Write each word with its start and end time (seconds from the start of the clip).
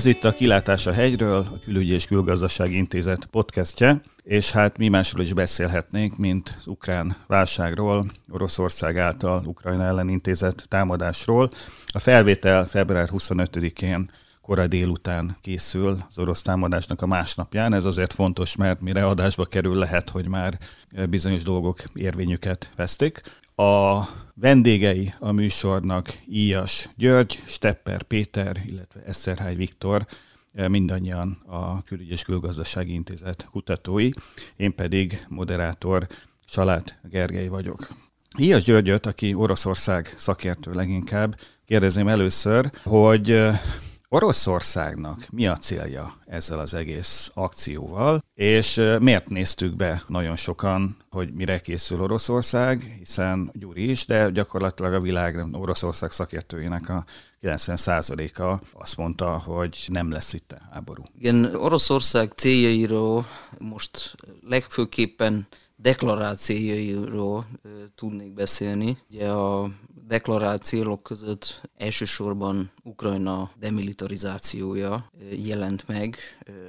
Ez 0.00 0.06
itt 0.06 0.24
a 0.24 0.32
Kilátás 0.32 0.86
a 0.86 0.92
hegyről, 0.92 1.36
a 1.36 1.58
Külügyi 1.64 1.92
és 1.92 2.06
Külgazdasági 2.06 2.76
Intézet 2.76 3.24
podcastje, 3.24 4.00
és 4.22 4.50
hát 4.50 4.78
mi 4.78 4.88
másról 4.88 5.22
is 5.22 5.32
beszélhetnénk, 5.32 6.16
mint 6.16 6.58
ukrán 6.66 7.16
válságról, 7.26 8.10
Oroszország 8.30 8.98
által 8.98 9.42
Ukrajna 9.46 9.84
ellen 9.84 10.08
intézett 10.08 10.64
támadásról. 10.68 11.48
A 11.86 11.98
felvétel 11.98 12.66
február 12.66 13.08
25-én 13.12 14.10
kora 14.42 14.66
délután 14.66 15.36
készül 15.40 16.04
az 16.08 16.18
orosz 16.18 16.42
támadásnak 16.42 17.02
a 17.02 17.06
másnapján. 17.06 17.74
Ez 17.74 17.84
azért 17.84 18.12
fontos, 18.12 18.56
mert 18.56 18.80
mire 18.80 19.06
adásba 19.06 19.44
kerül, 19.44 19.74
lehet, 19.74 20.10
hogy 20.10 20.28
már 20.28 20.58
bizonyos 21.10 21.42
dolgok 21.42 21.78
érvényüket 21.94 22.70
vesztik. 22.76 23.22
A 23.60 24.08
vendégei 24.34 25.14
a 25.18 25.32
műsornak 25.32 26.14
Íjas 26.28 26.88
György, 26.96 27.42
Stepper 27.46 28.02
Péter, 28.02 28.62
illetve 28.66 29.02
Eszerhály 29.06 29.54
Viktor, 29.54 30.06
mindannyian 30.68 31.38
a 31.46 31.82
Külügy 31.82 32.10
és 32.10 32.22
Külgazdasági 32.22 32.92
Intézet 32.92 33.48
kutatói, 33.50 34.08
én 34.56 34.74
pedig 34.74 35.26
moderátor 35.28 36.06
Salát 36.46 36.98
Gergely 37.02 37.48
vagyok. 37.48 37.88
Íjas 38.38 38.64
Györgyöt, 38.64 39.06
aki 39.06 39.34
Oroszország 39.34 40.14
szakértő 40.16 40.72
leginkább, 40.72 41.36
kérdezném 41.66 42.08
először, 42.08 42.70
hogy 42.82 43.46
Oroszországnak 44.12 45.26
mi 45.30 45.46
a 45.46 45.56
célja 45.56 46.12
ezzel 46.26 46.58
az 46.58 46.74
egész 46.74 47.30
akcióval, 47.34 48.24
és 48.34 48.82
miért 49.00 49.28
néztük 49.28 49.76
be 49.76 50.02
nagyon 50.06 50.36
sokan, 50.36 50.96
hogy 51.10 51.32
mire 51.32 51.60
készül 51.60 52.00
Oroszország, 52.00 52.96
hiszen 52.98 53.50
Gyuri 53.54 53.90
is, 53.90 54.06
de 54.06 54.30
gyakorlatilag 54.30 54.94
a 54.94 55.00
világ 55.00 55.46
Oroszország 55.52 56.10
szakértőinek 56.10 56.88
a 56.88 57.04
90%-a 57.42 58.60
azt 58.72 58.96
mondta, 58.96 59.38
hogy 59.38 59.86
nem 59.88 60.10
lesz 60.10 60.32
itt 60.32 60.54
háború. 60.70 61.02
Igen, 61.18 61.54
Oroszország 61.54 62.32
céljairól 62.32 63.26
most 63.58 64.14
legfőképpen 64.42 65.46
deklarációiról 65.76 67.46
tudnék 67.94 68.32
beszélni. 68.32 68.98
Ugye 69.10 69.28
a 69.28 69.70
deklarált 70.10 70.62
célok 70.62 71.02
között 71.02 71.60
elsősorban 71.76 72.70
Ukrajna 72.82 73.50
demilitarizációja 73.58 75.10
jelent 75.44 75.88
meg, 75.88 76.16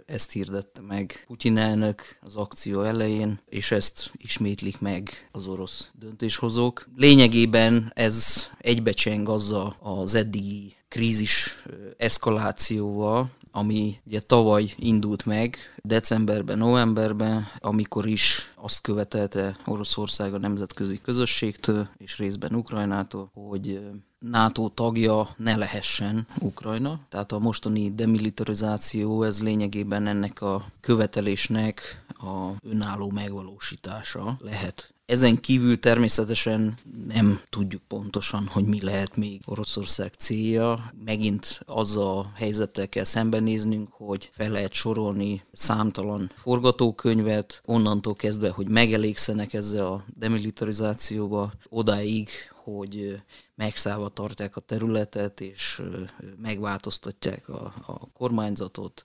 ezt 0.06 0.32
hirdette 0.32 0.82
meg 0.82 1.24
Putyin 1.28 1.58
elnök 1.58 2.02
az 2.20 2.36
akció 2.36 2.82
elején, 2.82 3.40
és 3.46 3.72
ezt 3.72 4.12
ismétlik 4.14 4.80
meg 4.80 5.30
az 5.32 5.48
orosz 5.48 5.90
döntéshozók. 5.94 6.88
Lényegében 6.96 7.92
ez 7.96 8.46
egybecseng 8.58 9.30
azzal 9.30 9.76
az 9.80 10.16
eddigi 10.16 10.76
krízis 10.92 11.64
eszkalációval, 11.98 13.30
ami 13.52 14.00
ugye 14.06 14.20
tavaly 14.20 14.74
indult 14.76 15.26
meg, 15.26 15.58
decemberben, 15.84 16.58
novemberben, 16.58 17.48
amikor 17.60 18.08
is 18.08 18.54
azt 18.56 18.82
követelte 18.82 19.58
Oroszország 19.66 20.34
a 20.34 20.38
nemzetközi 20.38 21.02
közösségtől, 21.02 21.88
és 21.98 22.18
részben 22.18 22.56
Ukrajnától, 22.56 23.32
hogy 23.34 23.80
NATO 24.20 24.70
tagja 24.70 25.30
ne 25.38 25.56
lehessen 25.56 26.28
Ukrajna. 26.40 27.00
Tehát 27.10 27.32
a 27.32 27.40
mostani 27.40 27.96
demilitarizáció, 27.96 29.24
ez 29.24 29.42
lényegében 29.42 30.08
ennek 30.08 30.42
a 30.42 30.66
követelésnek 30.82 32.04
a 32.08 32.50
önálló 32.62 33.10
megvalósítása 33.10 34.38
lehet. 34.40 34.94
Ezen 35.12 35.42
kívül 35.42 35.80
természetesen 35.80 36.74
nem 37.08 37.42
tudjuk 37.50 37.82
pontosan, 37.88 38.48
hogy 38.48 38.66
mi 38.66 38.82
lehet 38.82 39.18
még 39.18 39.42
Oroszország 39.46 40.14
célja. 40.14 40.94
Megint 41.06 41.62
az 41.66 41.98
a 41.98 42.32
helyzettel 42.36 42.90
kell 42.90 43.04
szembenéznünk, 43.04 43.90
hogy 43.92 44.30
fel 44.34 44.50
lehet 44.50 44.74
sorolni 44.74 45.44
számtalan 45.52 46.32
forgatókönyvet, 46.36 47.62
onnantól 47.66 48.16
kezdve, 48.16 48.50
hogy 48.50 48.70
megelégszenek 48.70 49.54
ezzel 49.54 49.86
a 49.86 50.06
demilitarizációba, 50.18 51.52
odáig, 51.70 52.30
hogy 52.64 53.22
megszállva 53.56 54.10
tartják 54.10 54.56
a 54.56 54.62
területet, 54.62 55.42
és 55.42 55.82
megváltoztatják 56.42 57.50
a, 57.50 57.74
a 57.86 58.12
kormányzatot, 58.14 59.02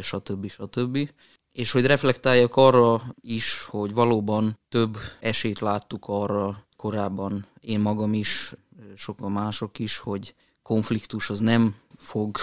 stb. 0.00 0.50
stb 0.50 1.08
és 1.56 1.70
hogy 1.70 1.86
reflektáljak 1.86 2.56
arra 2.56 3.02
is, 3.20 3.64
hogy 3.70 3.94
valóban 3.94 4.58
több 4.68 4.96
esélyt 5.20 5.58
láttuk 5.58 6.04
arra 6.08 6.66
korábban, 6.76 7.46
én 7.60 7.80
magam 7.80 8.14
is, 8.14 8.54
sokan 8.96 9.32
mások 9.32 9.78
is, 9.78 9.98
hogy 9.98 10.34
konfliktus 10.62 11.30
az 11.30 11.40
nem 11.40 11.74
fog 11.96 12.36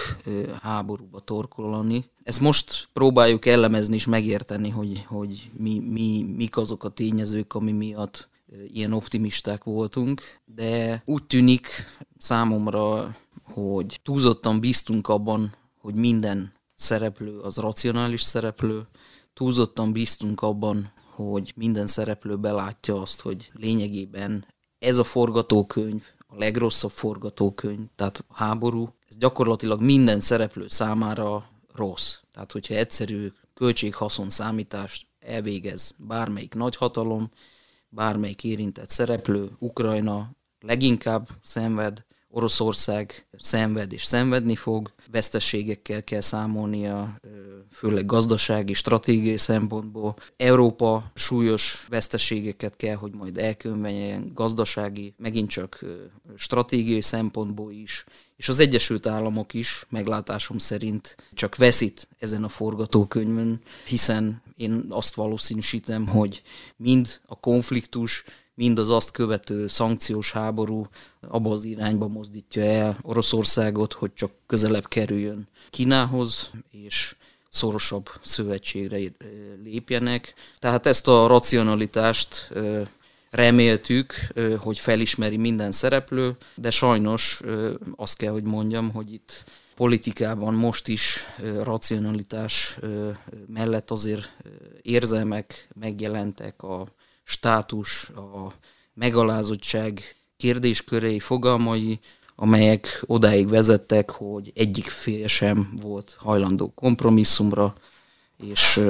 háborúba 0.62 1.20
torkolani. 1.20 2.04
Ezt 2.22 2.40
most 2.40 2.88
próbáljuk 2.92 3.46
elemezni 3.46 3.94
és 3.94 4.06
megérteni, 4.06 4.68
hogy, 4.68 5.04
hogy 5.06 5.50
mi, 5.58 5.80
mi, 5.90 6.24
mik 6.36 6.56
azok 6.56 6.84
a 6.84 6.88
tényezők, 6.88 7.54
ami 7.54 7.72
miatt 7.72 8.28
ilyen 8.66 8.92
optimisták 8.92 9.64
voltunk, 9.64 10.22
de 10.44 11.02
úgy 11.04 11.24
tűnik 11.24 11.68
számomra, 12.18 13.16
hogy 13.42 14.00
túlzottan 14.02 14.60
bíztunk 14.60 15.08
abban, 15.08 15.54
hogy 15.80 15.94
minden 15.94 16.52
szereplő 16.74 17.38
az 17.38 17.56
racionális 17.56 18.22
szereplő, 18.22 18.86
túlzottan 19.34 19.92
bíztunk 19.92 20.42
abban, 20.42 20.92
hogy 21.14 21.52
minden 21.56 21.86
szereplő 21.86 22.36
belátja 22.36 23.00
azt, 23.00 23.20
hogy 23.20 23.50
lényegében 23.52 24.46
ez 24.78 24.98
a 24.98 25.04
forgatókönyv, 25.04 26.02
a 26.26 26.36
legrosszabb 26.36 26.90
forgatókönyv, 26.90 27.86
tehát 27.96 28.24
a 28.28 28.34
háború, 28.34 28.88
ez 29.08 29.16
gyakorlatilag 29.16 29.80
minden 29.82 30.20
szereplő 30.20 30.68
számára 30.68 31.50
rossz. 31.74 32.16
Tehát, 32.32 32.52
hogyha 32.52 32.74
egyszerű 32.74 33.32
költséghaszon 33.54 34.30
számítást 34.30 35.06
elvégez 35.18 35.94
bármelyik 35.98 36.54
nagyhatalom, 36.54 37.30
bármelyik 37.88 38.44
érintett 38.44 38.90
szereplő, 38.90 39.50
Ukrajna 39.58 40.30
leginkább 40.60 41.28
szenved, 41.42 42.04
Oroszország 42.36 43.26
szenved 43.38 43.92
és 43.92 44.04
szenvedni 44.04 44.56
fog, 44.56 44.92
veszteségekkel 45.10 46.04
kell 46.04 46.20
számolnia, 46.20 47.20
főleg 47.70 48.06
gazdasági, 48.06 48.72
stratégiai 48.72 49.36
szempontból. 49.36 50.16
Európa 50.36 51.10
súlyos 51.14 51.86
veszteségeket 51.88 52.76
kell, 52.76 52.94
hogy 52.94 53.12
majd 53.12 53.38
elkönyveljen 53.38 54.30
gazdasági, 54.34 55.14
megint 55.18 55.48
csak 55.48 55.84
stratégiai 56.36 57.00
szempontból 57.00 57.72
is, 57.72 58.04
és 58.36 58.48
az 58.48 58.58
Egyesült 58.58 59.06
Államok 59.06 59.54
is 59.54 59.86
meglátásom 59.88 60.58
szerint 60.58 61.16
csak 61.32 61.56
veszít 61.56 62.08
ezen 62.18 62.44
a 62.44 62.48
forgatókönyvön, 62.48 63.60
hiszen 63.86 64.42
én 64.56 64.84
azt 64.88 65.14
valószínűsítem, 65.14 66.06
hogy 66.08 66.42
mind 66.76 67.20
a 67.26 67.40
konfliktus, 67.40 68.24
mind 68.54 68.78
az 68.78 68.90
azt 68.90 69.10
követő 69.10 69.68
szankciós 69.68 70.32
háború 70.32 70.84
abba 71.20 71.50
az 71.50 71.64
irányba 71.64 72.08
mozdítja 72.08 72.62
el 72.62 72.98
Oroszországot, 73.02 73.92
hogy 73.92 74.14
csak 74.14 74.30
közelebb 74.46 74.88
kerüljön 74.88 75.48
Kínához, 75.70 76.50
és 76.70 77.16
szorosabb 77.50 78.10
szövetségre 78.22 78.98
lépjenek. 79.64 80.34
Tehát 80.58 80.86
ezt 80.86 81.08
a 81.08 81.26
racionalitást 81.26 82.52
reméltük, 83.30 84.14
hogy 84.58 84.78
felismeri 84.78 85.36
minden 85.36 85.72
szereplő, 85.72 86.36
de 86.54 86.70
sajnos 86.70 87.40
azt 87.96 88.16
kell, 88.16 88.32
hogy 88.32 88.44
mondjam, 88.44 88.92
hogy 88.92 89.12
itt 89.12 89.44
politikában 89.74 90.54
most 90.54 90.88
is 90.88 91.18
racionalitás 91.62 92.78
mellett 93.46 93.90
azért 93.90 94.36
érzelmek 94.82 95.68
megjelentek 95.80 96.62
a 96.62 96.86
státus, 97.24 98.08
a 98.08 98.52
megalázottság 98.94 100.02
kérdéskörei, 100.36 101.18
fogalmai, 101.18 102.00
amelyek 102.36 103.02
odáig 103.06 103.48
vezettek, 103.48 104.10
hogy 104.10 104.52
egyik 104.54 104.84
fél 104.86 105.28
sem 105.28 105.72
volt 105.82 106.16
hajlandó 106.18 106.72
kompromisszumra, 106.74 107.74
és 108.36 108.80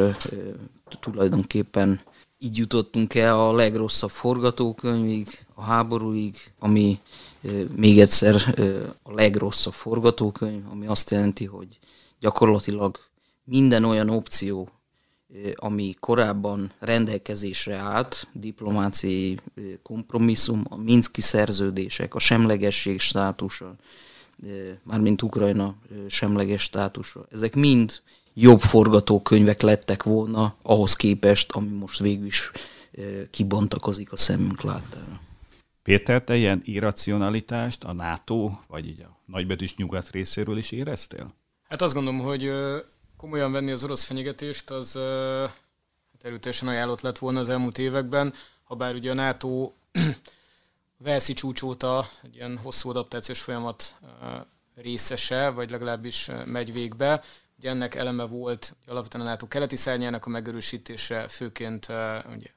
tulajdonképpen 1.00 2.00
így 2.38 2.56
jutottunk 2.56 3.14
el 3.14 3.40
a 3.40 3.52
legrosszabb 3.52 4.10
forgatókönyvig, 4.10 5.44
a 5.54 5.62
háborúig, 5.62 6.36
ami 6.58 7.00
még 7.76 8.00
egyszer 8.00 8.34
a 9.02 9.12
legrosszabb 9.12 9.72
forgatókönyv, 9.72 10.62
ami 10.70 10.86
azt 10.86 11.10
jelenti, 11.10 11.44
hogy 11.44 11.78
gyakorlatilag 12.20 12.98
minden 13.44 13.84
olyan 13.84 14.08
opció, 14.08 14.68
ami 15.54 15.94
korábban 16.00 16.72
rendelkezésre 16.78 17.74
állt, 17.74 18.28
diplomáciai 18.32 19.38
kompromisszum, 19.82 20.64
a 20.68 20.76
Minszki 20.76 21.20
szerződések, 21.20 22.14
a 22.14 22.18
semlegesség 22.18 23.00
státusa, 23.00 23.74
mármint 24.82 25.22
Ukrajna 25.22 25.74
semleges 26.08 26.62
státusa, 26.62 27.26
ezek 27.30 27.54
mind 27.54 28.00
jobb 28.34 28.60
forgatókönyvek 28.60 29.62
lettek 29.62 30.02
volna 30.02 30.54
ahhoz 30.62 30.96
képest, 30.96 31.52
ami 31.52 31.68
most 31.68 31.98
végül 31.98 32.26
is 32.26 32.50
kibontakozik 33.30 34.12
a 34.12 34.16
szemünk 34.16 34.62
láttára. 34.62 35.20
Péter, 35.82 36.24
te 36.24 36.36
ilyen 36.36 36.62
irracionalitást 36.64 37.84
a 37.84 37.92
NATO, 37.92 38.50
vagy 38.68 38.86
így 38.86 39.00
a 39.00 39.18
nagybetűs 39.26 39.76
nyugat 39.76 40.10
részéről 40.10 40.58
is 40.58 40.70
éreztél? 40.70 41.34
Hát 41.68 41.82
azt 41.82 41.94
gondolom, 41.94 42.20
hogy 42.20 42.52
komolyan 43.16 43.52
venni 43.52 43.70
az 43.70 43.84
orosz 43.84 44.04
fenyegetést, 44.04 44.70
az 44.70 44.92
hát 46.12 46.22
erőteljesen 46.22 46.68
ajánlott 46.68 47.00
lett 47.00 47.18
volna 47.18 47.40
az 47.40 47.48
elmúlt 47.48 47.78
években, 47.78 48.34
ha 48.64 48.74
bár 48.74 48.94
ugye 48.94 49.10
a 49.10 49.14
NATO 49.14 49.72
Velszi 51.04 51.32
csúcs 51.32 51.62
óta 51.62 52.08
egy 52.22 52.34
ilyen 52.34 52.58
hosszú 52.58 52.88
adaptációs 52.88 53.40
folyamat 53.40 53.94
részese, 54.74 55.48
vagy 55.48 55.70
legalábbis 55.70 56.30
megy 56.44 56.72
végbe. 56.72 57.22
Ugye 57.58 57.70
ennek 57.70 57.94
eleme 57.94 58.24
volt 58.24 58.76
alapvetően 58.86 59.26
a 59.26 59.28
NATO 59.28 59.48
keleti 59.48 59.76
szárnyának 59.76 60.26
a 60.26 60.28
megerősítése, 60.28 61.28
főként 61.28 61.86
ugye 62.28 62.50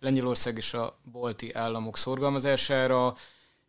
Lengyelország 0.00 0.56
és 0.56 0.74
a 0.74 0.98
balti 1.12 1.54
államok 1.54 1.96
szorgalmazására. 1.96 3.16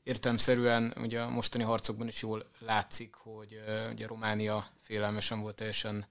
Értelmszerűen 0.03 0.93
ugye 0.97 1.21
a 1.21 1.29
mostani 1.29 1.63
harcokban 1.63 2.07
is 2.07 2.21
jól 2.21 2.45
látszik, 2.59 3.13
hogy 3.13 3.61
ugye 3.91 4.07
Románia 4.07 4.67
félelmesen 4.81 5.41
volt 5.41 5.55
teljesen 5.55 6.05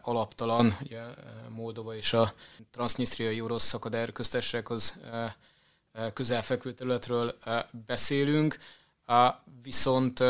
alaptalan. 0.00 0.76
Ugye 0.82 1.02
Moldova 1.48 1.94
és 1.94 2.12
a 2.12 2.34
transznisztriai 2.70 3.40
orosz 3.40 3.64
szakadár 3.64 4.12
köztársasághoz 4.12 4.98
közelfekvő 6.12 6.74
területről 6.74 7.34
beszélünk, 7.86 8.56
viszont 9.62 10.20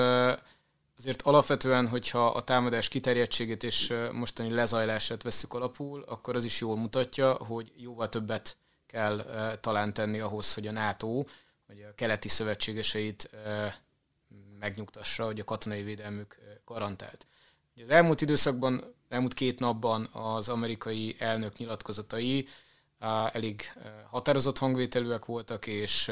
azért 0.98 1.22
alapvetően, 1.22 1.88
hogyha 1.88 2.26
a 2.26 2.42
támadás 2.42 2.88
kiterjedtségét 2.88 3.62
és 3.62 3.94
mostani 4.12 4.50
lezajlását 4.50 5.22
veszük 5.22 5.54
alapul, 5.54 6.02
akkor 6.06 6.36
az 6.36 6.44
is 6.44 6.60
jól 6.60 6.76
mutatja, 6.76 7.32
hogy 7.32 7.72
jóval 7.76 8.08
többet 8.08 8.56
kell 8.86 9.24
talán 9.60 9.92
tenni 9.92 10.20
ahhoz, 10.20 10.54
hogy 10.54 10.66
a 10.66 10.72
NATO, 10.72 11.24
vagy 11.66 11.80
a 11.90 11.94
keleti 11.94 12.28
szövetségeseit 12.28 13.30
megnyugtassa, 14.58 15.24
hogy 15.24 15.40
a 15.40 15.44
katonai 15.44 15.82
védelmük 15.82 16.38
garantált. 16.64 17.26
Az 17.82 17.90
elmúlt 17.90 18.20
időszakban, 18.20 18.94
elmúlt 19.10 19.34
két 19.34 19.58
napban 19.58 20.08
az 20.12 20.48
amerikai 20.48 21.16
elnök 21.18 21.56
nyilatkozatai 21.56 22.48
elég 23.32 23.72
határozott 24.10 24.58
hangvételűek 24.58 25.24
voltak, 25.24 25.66
és 25.66 26.10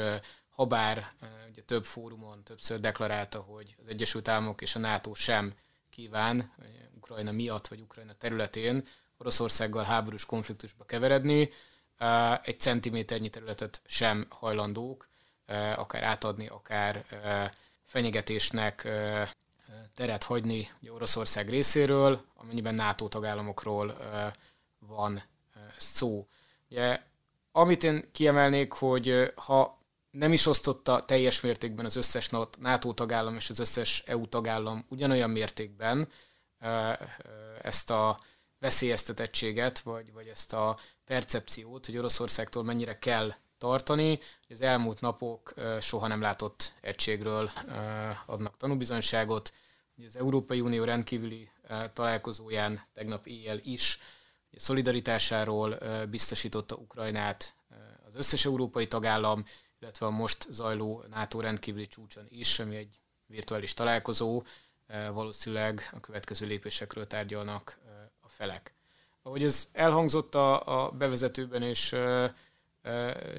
habár 0.49 1.13
ugye 1.51 1.61
több 1.61 1.85
fórumon 1.85 2.43
többször 2.43 2.79
deklarálta, 2.79 3.39
hogy 3.39 3.75
az 3.83 3.89
Egyesült 3.89 4.27
Államok 4.27 4.61
és 4.61 4.75
a 4.75 4.79
NATO 4.79 5.13
sem 5.13 5.53
kíván 5.89 6.53
Ukrajna 6.95 7.31
miatt 7.31 7.67
vagy 7.67 7.81
Ukrajna 7.81 8.13
területén 8.13 8.83
Oroszországgal 9.17 9.83
háborús 9.83 10.25
konfliktusba 10.25 10.85
keveredni, 10.85 11.49
egy 12.41 12.59
centiméternyi 12.59 13.29
területet 13.29 13.81
sem 13.85 14.25
hajlandók 14.29 15.07
akár 15.75 16.03
átadni, 16.03 16.47
akár 16.47 17.05
fenyegetésnek 17.83 18.87
teret 19.99 20.23
hagyni 20.23 20.69
Oroszország 20.89 21.49
részéről, 21.49 22.21
amennyiben 22.35 22.75
NATO 22.75 23.07
tagállamokról 23.07 23.97
van 24.79 25.23
szó. 25.77 26.27
Ugye, 26.69 27.01
amit 27.51 27.83
én 27.83 28.09
kiemelnék, 28.11 28.73
hogy 28.73 29.33
ha 29.35 29.77
nem 30.11 30.33
is 30.33 30.45
osztotta 30.45 31.05
teljes 31.05 31.41
mértékben 31.41 31.85
az 31.85 31.95
összes 31.95 32.29
NATO 32.59 32.93
tagállam 32.93 33.35
és 33.35 33.49
az 33.49 33.59
összes 33.59 34.03
EU 34.05 34.27
tagállam 34.27 34.85
ugyanolyan 34.89 35.29
mértékben 35.29 36.07
ezt 37.61 37.89
a 37.89 38.19
veszélyeztetettséget, 38.59 39.79
vagy, 39.79 40.13
vagy 40.13 40.27
ezt 40.27 40.53
a 40.53 40.77
percepciót, 41.05 41.85
hogy 41.85 41.97
Oroszországtól 41.97 42.63
mennyire 42.63 42.99
kell 42.99 43.33
tartani. 43.57 44.19
Az 44.49 44.61
elmúlt 44.61 45.01
napok 45.01 45.53
soha 45.81 46.07
nem 46.07 46.21
látott 46.21 46.73
egységről 46.81 47.49
adnak 48.25 48.57
tanúbizonyságot. 48.57 49.51
Az 50.07 50.15
Európai 50.15 50.61
Unió 50.61 50.83
rendkívüli 50.83 51.49
találkozóján 51.93 52.85
tegnap 52.93 53.27
éjjel 53.27 53.59
is 53.63 53.99
szolidaritásáról 54.57 55.77
biztosította 56.09 56.75
Ukrajnát 56.75 57.55
az 58.05 58.15
összes 58.15 58.45
európai 58.45 58.87
tagállam, 58.87 59.43
illetve 59.79 60.05
a 60.05 60.09
most 60.09 60.47
zajló 60.49 61.03
NATO 61.09 61.39
rendkívüli 61.39 61.87
csúcson 61.87 62.25
is, 62.29 62.59
ami 62.59 62.75
egy 62.75 62.99
virtuális 63.25 63.73
találkozó, 63.73 64.43
valószínűleg 64.87 65.89
a 65.91 65.99
következő 65.99 66.45
lépésekről 66.47 67.07
tárgyalnak 67.07 67.79
a 68.19 68.29
felek. 68.29 68.73
Ahogy 69.21 69.43
ez 69.43 69.67
elhangzott 69.71 70.35
a 70.35 70.93
bevezetőben 70.97 71.61
és 71.61 71.95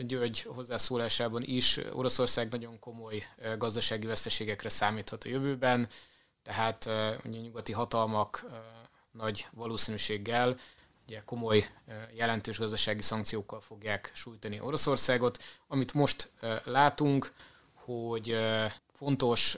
György 0.06 0.41
hozzászólásában 0.41 1.43
is, 1.45 1.81
Oroszország 1.93 2.51
nagyon 2.51 2.79
komoly 2.79 3.23
gazdasági 3.59 4.06
veszteségekre 4.06 4.69
számíthat 4.69 5.25
a 5.25 5.29
jövőben, 5.29 5.89
tehát 6.43 6.85
ugye 7.25 7.39
nyugati 7.41 7.73
hatalmak 7.73 8.45
nagy 9.13 9.47
valószínűséggel 9.53 10.57
ugye 11.07 11.23
komoly, 11.25 11.71
jelentős 12.15 12.59
gazdasági 12.59 13.03
szankciókkal 13.03 13.61
fogják 13.61 14.11
sújtani 14.15 14.61
Oroszországot. 14.61 15.43
Amit 15.67 15.95
most 15.95 16.33
látunk, 16.65 17.33
hogy 17.75 18.37
fontos 18.93 19.55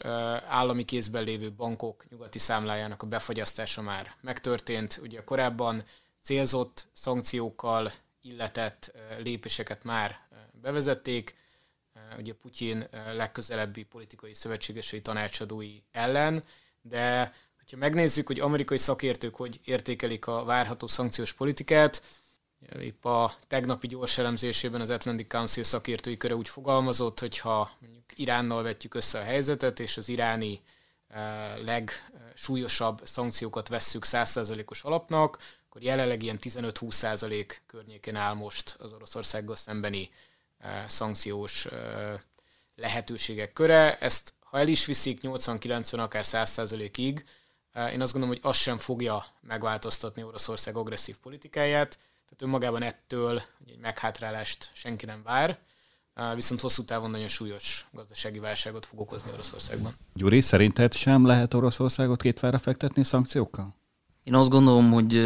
állami 0.46 0.84
kézben 0.84 1.24
lévő 1.24 1.52
bankok 1.52 2.04
nyugati 2.10 2.38
számlájának 2.38 3.02
a 3.02 3.06
befagyasztása 3.06 3.82
már 3.82 4.16
megtörtént. 4.20 4.98
Ugye 5.02 5.24
korábban 5.24 5.84
célzott 6.20 6.86
szankciókkal 6.92 7.92
illetett 8.22 8.92
lépéseket 9.18 9.84
már 9.84 10.20
bevezették, 10.52 11.36
ugye 12.18 12.34
Putyin 12.34 12.88
legközelebbi 13.12 13.82
politikai 13.82 14.34
szövetségesei 14.34 15.00
tanácsadói 15.02 15.78
ellen, 15.90 16.42
de 16.82 17.34
ha 17.70 17.76
megnézzük, 17.76 18.26
hogy 18.26 18.40
amerikai 18.40 18.78
szakértők 18.78 19.36
hogy 19.36 19.60
értékelik 19.64 20.26
a 20.26 20.44
várható 20.44 20.86
szankciós 20.86 21.32
politikát, 21.32 22.02
épp 22.78 23.04
a 23.04 23.34
tegnapi 23.46 23.86
gyors 23.86 24.18
elemzésében 24.18 24.80
az 24.80 24.90
Atlantic 24.90 25.28
Council 25.28 25.64
szakértői 25.64 26.16
köre 26.16 26.36
úgy 26.36 26.48
fogalmazott, 26.48 27.20
hogy 27.20 27.38
ha 27.38 27.70
mondjuk 27.80 28.04
Iránnal 28.14 28.62
vetjük 28.62 28.94
össze 28.94 29.18
a 29.18 29.22
helyzetet, 29.22 29.80
és 29.80 29.96
az 29.96 30.08
iráni 30.08 30.60
eh, 31.08 31.56
legsúlyosabb 31.64 33.00
szankciókat 33.04 33.68
vesszük 33.68 34.02
100%-os 34.06 34.82
alapnak, 34.82 35.38
akkor 35.68 35.82
jelenleg 35.82 36.22
ilyen 36.22 36.38
15-20% 36.40 37.46
környéken 37.66 38.16
áll 38.16 38.34
most 38.34 38.76
az 38.78 38.92
Oroszországgal 38.92 39.56
szembeni 39.56 40.10
eh, 40.58 40.84
szankciós 40.88 41.66
eh, 41.66 42.20
lehetőségek 42.76 43.52
köre. 43.52 43.98
Ezt 43.98 44.34
ha 44.52 44.58
el 44.58 44.68
is 44.68 44.86
viszik 44.86 45.20
80-90, 45.22 45.98
akár 45.98 46.24
100%-ig, 46.26 47.24
én 47.92 48.00
azt 48.00 48.12
gondolom, 48.12 48.28
hogy 48.28 48.50
az 48.50 48.56
sem 48.56 48.76
fogja 48.76 49.24
megváltoztatni 49.40 50.22
Oroszország 50.22 50.76
agresszív 50.76 51.16
politikáját, 51.22 51.98
tehát 51.98 52.42
önmagában 52.42 52.82
ettől 52.82 53.42
egy 53.66 53.78
meghátrálást 53.78 54.70
senki 54.72 55.06
nem 55.06 55.22
vár, 55.22 55.58
viszont 56.34 56.60
hosszú 56.60 56.84
távon 56.84 57.10
nagyon 57.10 57.28
súlyos 57.28 57.86
gazdasági 57.92 58.38
válságot 58.38 58.86
fog 58.86 59.00
okozni 59.00 59.30
Oroszországban. 59.32 59.96
Gyuri, 60.14 60.40
szerinted 60.40 60.92
sem 60.94 61.26
lehet 61.26 61.54
Oroszországot 61.54 62.22
kétvára 62.22 62.58
fektetni 62.58 63.04
szankciókkal? 63.04 63.74
Én 64.24 64.34
azt 64.34 64.50
gondolom, 64.50 64.90
hogy 64.90 65.16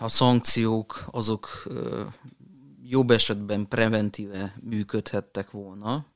a 0.00 0.08
szankciók 0.08 1.04
azok 1.10 1.66
jobb 2.82 3.10
esetben 3.10 3.68
preventíve 3.68 4.54
működhettek 4.62 5.50
volna, 5.50 6.06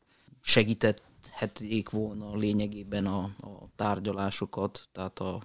segítették 1.39 1.91
volna 1.91 2.37
lényegében 2.37 3.07
a, 3.07 3.23
a 3.41 3.69
tárgyalásokat, 3.77 4.89
tehát 4.93 5.19
a 5.19 5.41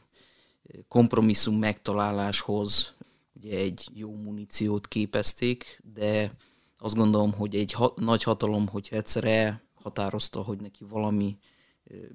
kompromisszum 0.88 1.56
megtaláláshoz 1.56 2.94
ugye 3.34 3.58
egy 3.58 3.90
jó 3.94 4.16
muníciót 4.16 4.88
képezték, 4.88 5.82
de 5.94 6.32
azt 6.78 6.96
gondolom, 6.96 7.34
hogy 7.34 7.56
egy 7.56 7.72
ha- 7.72 7.94
nagy 7.96 8.24
hatalom, 8.24 8.68
hogyha 8.68 8.96
egyszer 8.96 9.24
elhatározta, 9.24 10.42
hogy 10.42 10.62
neki 10.62 10.84
valami 10.84 11.38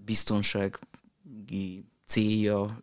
biztonsági 0.05 1.85
célja, 2.05 2.81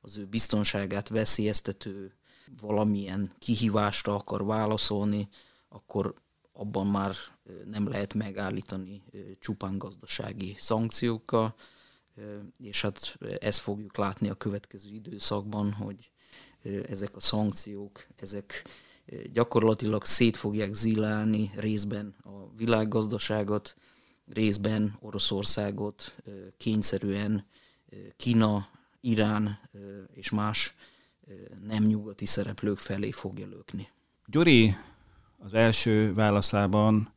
az 0.00 0.16
ő 0.16 0.26
biztonságát 0.26 1.08
veszélyeztető 1.08 2.12
valamilyen 2.60 3.32
kihívásra 3.38 4.14
akar 4.14 4.44
válaszolni, 4.44 5.28
akkor 5.68 6.14
abban 6.58 6.86
már 6.86 7.14
nem 7.64 7.88
lehet 7.88 8.14
megállítani 8.14 9.02
csupán 9.40 9.78
gazdasági 9.78 10.56
szankciókkal, 10.58 11.54
és 12.58 12.80
hát 12.80 13.18
ezt 13.40 13.58
fogjuk 13.58 13.96
látni 13.96 14.28
a 14.28 14.34
következő 14.34 14.90
időszakban, 14.90 15.72
hogy 15.72 16.10
ezek 16.88 17.16
a 17.16 17.20
szankciók, 17.20 18.06
ezek 18.16 18.64
gyakorlatilag 19.32 20.04
szét 20.04 20.36
fogják 20.36 20.74
zilálni 20.74 21.50
részben 21.54 22.14
a 22.22 22.56
világgazdaságot, 22.56 23.76
részben 24.26 24.96
Oroszországot, 25.00 26.16
kényszerűen 26.56 27.46
Kína, 28.16 28.68
Irán 29.00 29.60
és 30.14 30.30
más 30.30 30.74
nem 31.66 31.84
nyugati 31.84 32.26
szereplők 32.26 32.78
felé 32.78 33.10
fogja 33.10 33.46
lökni. 33.46 33.88
Gyuri 34.26 34.76
az 35.38 35.54
első 35.54 36.12
válaszában 36.14 37.16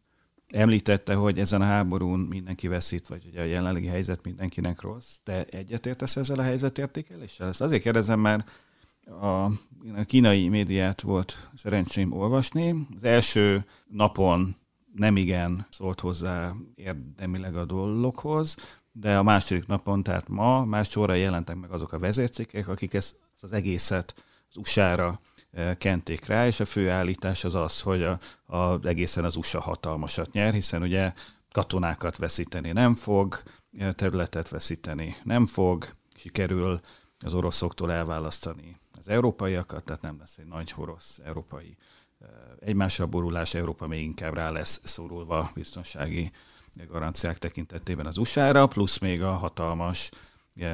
Említette, 0.51 1.13
hogy 1.13 1.39
ezen 1.39 1.61
a 1.61 1.65
háborún 1.65 2.19
mindenki 2.19 2.67
veszít, 2.67 3.07
vagy 3.07 3.25
ugye 3.25 3.41
a 3.41 3.45
jelenlegi 3.45 3.87
helyzet 3.87 4.23
mindenkinek 4.23 4.81
rossz. 4.81 5.15
Te 5.23 5.43
egyetértesz 5.43 6.15
ezzel 6.15 6.39
a 6.39 6.43
helyzetértékeléssel? 6.43 7.47
Ezt 7.47 7.61
azért 7.61 7.81
kérdezem, 7.81 8.19
mert 8.19 8.51
a 9.21 9.47
kínai 10.05 10.49
médiát 10.49 11.01
volt 11.01 11.49
szerencsém 11.55 12.11
olvasni. 12.11 12.87
Az 12.95 13.03
első 13.03 13.65
napon 13.87 14.55
nem 14.95 15.17
igen 15.17 15.67
szólt 15.69 15.99
hozzá 15.99 16.53
érdemileg 16.75 17.55
a 17.55 17.65
dologhoz, 17.65 18.55
de 18.91 19.17
a 19.17 19.23
második 19.23 19.67
napon, 19.67 20.03
tehát 20.03 20.27
ma, 20.27 20.65
más 20.65 20.95
óra 20.95 21.13
jelentek 21.13 21.55
meg 21.55 21.71
azok 21.71 21.93
a 21.93 21.99
vezércikkek, 21.99 22.67
akik 22.67 22.93
ezt 22.93 23.15
az 23.41 23.53
egészet 23.53 24.15
az 24.49 24.57
USA-ra 24.57 25.19
kenték 25.77 26.25
rá, 26.25 26.47
és 26.47 26.59
a 26.59 26.65
fő 26.65 26.89
állítás 26.89 27.43
az 27.43 27.55
az, 27.55 27.81
hogy 27.81 28.03
a, 28.03 28.19
a, 28.45 28.85
egészen 28.87 29.23
az 29.25 29.35
USA 29.35 29.61
hatalmasat 29.61 30.31
nyer, 30.31 30.53
hiszen 30.53 30.81
ugye 30.81 31.13
katonákat 31.51 32.17
veszíteni 32.17 32.71
nem 32.71 32.95
fog, 32.95 33.43
területet 33.91 34.49
veszíteni 34.49 35.15
nem 35.23 35.47
fog, 35.47 35.91
sikerül 36.15 36.79
az 37.19 37.33
oroszoktól 37.33 37.91
elválasztani 37.91 38.79
az 38.99 39.07
európaiakat, 39.07 39.83
tehát 39.83 40.01
nem 40.01 40.15
lesz 40.19 40.37
egy 40.37 40.47
nagy 40.47 40.73
orosz 40.75 41.19
európai 41.23 41.77
egymásra 42.59 43.05
borulás, 43.05 43.53
Európa 43.53 43.87
még 43.87 44.03
inkább 44.03 44.33
rá 44.33 44.49
lesz 44.49 44.81
szorulva 44.83 45.51
biztonsági 45.53 46.31
garanciák 46.87 47.37
tekintetében 47.37 48.05
az 48.05 48.17
USA-ra, 48.17 48.67
plusz 48.67 48.97
még 48.97 49.21
a 49.21 49.31
hatalmas 49.31 50.11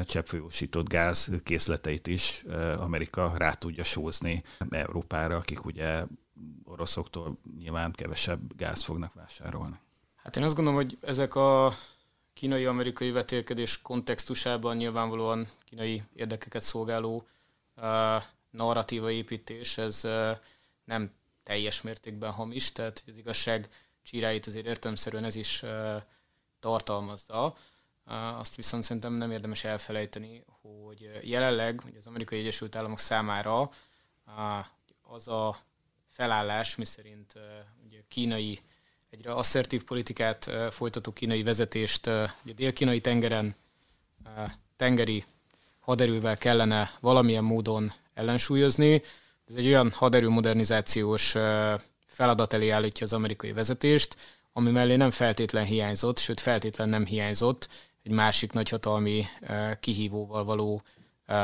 cseppfolyósított 0.05 0.87
gáz 0.87 1.31
készleteit 1.43 2.07
is 2.07 2.43
Amerika 2.77 3.33
rá 3.37 3.53
tudja 3.53 3.83
sózni 3.83 4.43
Európára, 4.69 5.35
akik 5.35 5.65
ugye 5.65 6.03
oroszoktól 6.63 7.37
nyilván 7.57 7.91
kevesebb 7.91 8.55
gáz 8.55 8.83
fognak 8.83 9.13
vásárolni. 9.13 9.79
Hát 10.15 10.37
én 10.37 10.43
azt 10.43 10.55
gondolom, 10.55 10.79
hogy 10.79 10.97
ezek 11.01 11.35
a 11.35 11.73
kínai-amerikai 12.33 13.11
vetélkedés 13.11 13.81
kontextusában 13.81 14.75
nyilvánvalóan 14.75 15.47
kínai 15.65 16.03
érdekeket 16.13 16.61
szolgáló 16.61 17.27
uh, 17.75 17.83
narratíva 18.49 19.11
építés, 19.11 19.77
ez 19.77 20.01
uh, 20.05 20.37
nem 20.83 21.11
teljes 21.43 21.81
mértékben 21.81 22.31
hamis, 22.31 22.71
tehát 22.71 23.03
az 23.07 23.17
igazság 23.17 23.69
csíráit 24.03 24.47
azért 24.47 24.65
értelmszerűen 24.65 25.23
ez 25.23 25.35
is 25.35 25.63
uh, 25.63 26.01
tartalmazza. 26.59 27.55
Azt 28.37 28.55
viszont 28.55 28.83
szerintem 28.83 29.13
nem 29.13 29.31
érdemes 29.31 29.63
elfelejteni, 29.63 30.43
hogy 30.61 31.19
jelenleg 31.23 31.79
hogy 31.79 31.95
az 31.97 32.07
Amerikai 32.07 32.39
Egyesült 32.39 32.75
Államok 32.75 32.99
számára 32.99 33.71
az 35.01 35.27
a 35.27 35.57
felállás, 36.05 36.75
miszerint 36.75 37.33
ugye 37.85 37.99
kínai 38.07 38.59
egyre 39.09 39.33
asszertív 39.33 39.83
politikát 39.83 40.51
folytató 40.69 41.11
kínai 41.13 41.43
vezetést 41.43 42.07
a 42.07 42.33
dél-kínai 42.55 43.01
tengeren 43.01 43.55
tengeri 44.75 45.25
haderővel 45.79 46.37
kellene 46.37 46.91
valamilyen 46.99 47.43
módon 47.43 47.93
ellensúlyozni. 48.13 49.01
Ez 49.47 49.55
egy 49.55 49.67
olyan 49.67 49.91
haderő 49.91 50.29
modernizációs 50.29 51.35
feladat 52.05 52.53
elé 52.53 52.69
állítja 52.69 53.05
az 53.05 53.13
amerikai 53.13 53.51
vezetést, 53.51 54.17
ami 54.53 54.71
mellé 54.71 54.95
nem 54.95 55.11
feltétlen 55.11 55.65
hiányzott, 55.65 56.17
sőt 56.17 56.39
feltétlen 56.39 56.89
nem 56.89 57.05
hiányzott 57.05 57.69
egy 58.07 58.13
másik 58.13 58.51
nagyhatalmi 58.51 59.25
kihívóval 59.79 60.43
való 60.43 60.81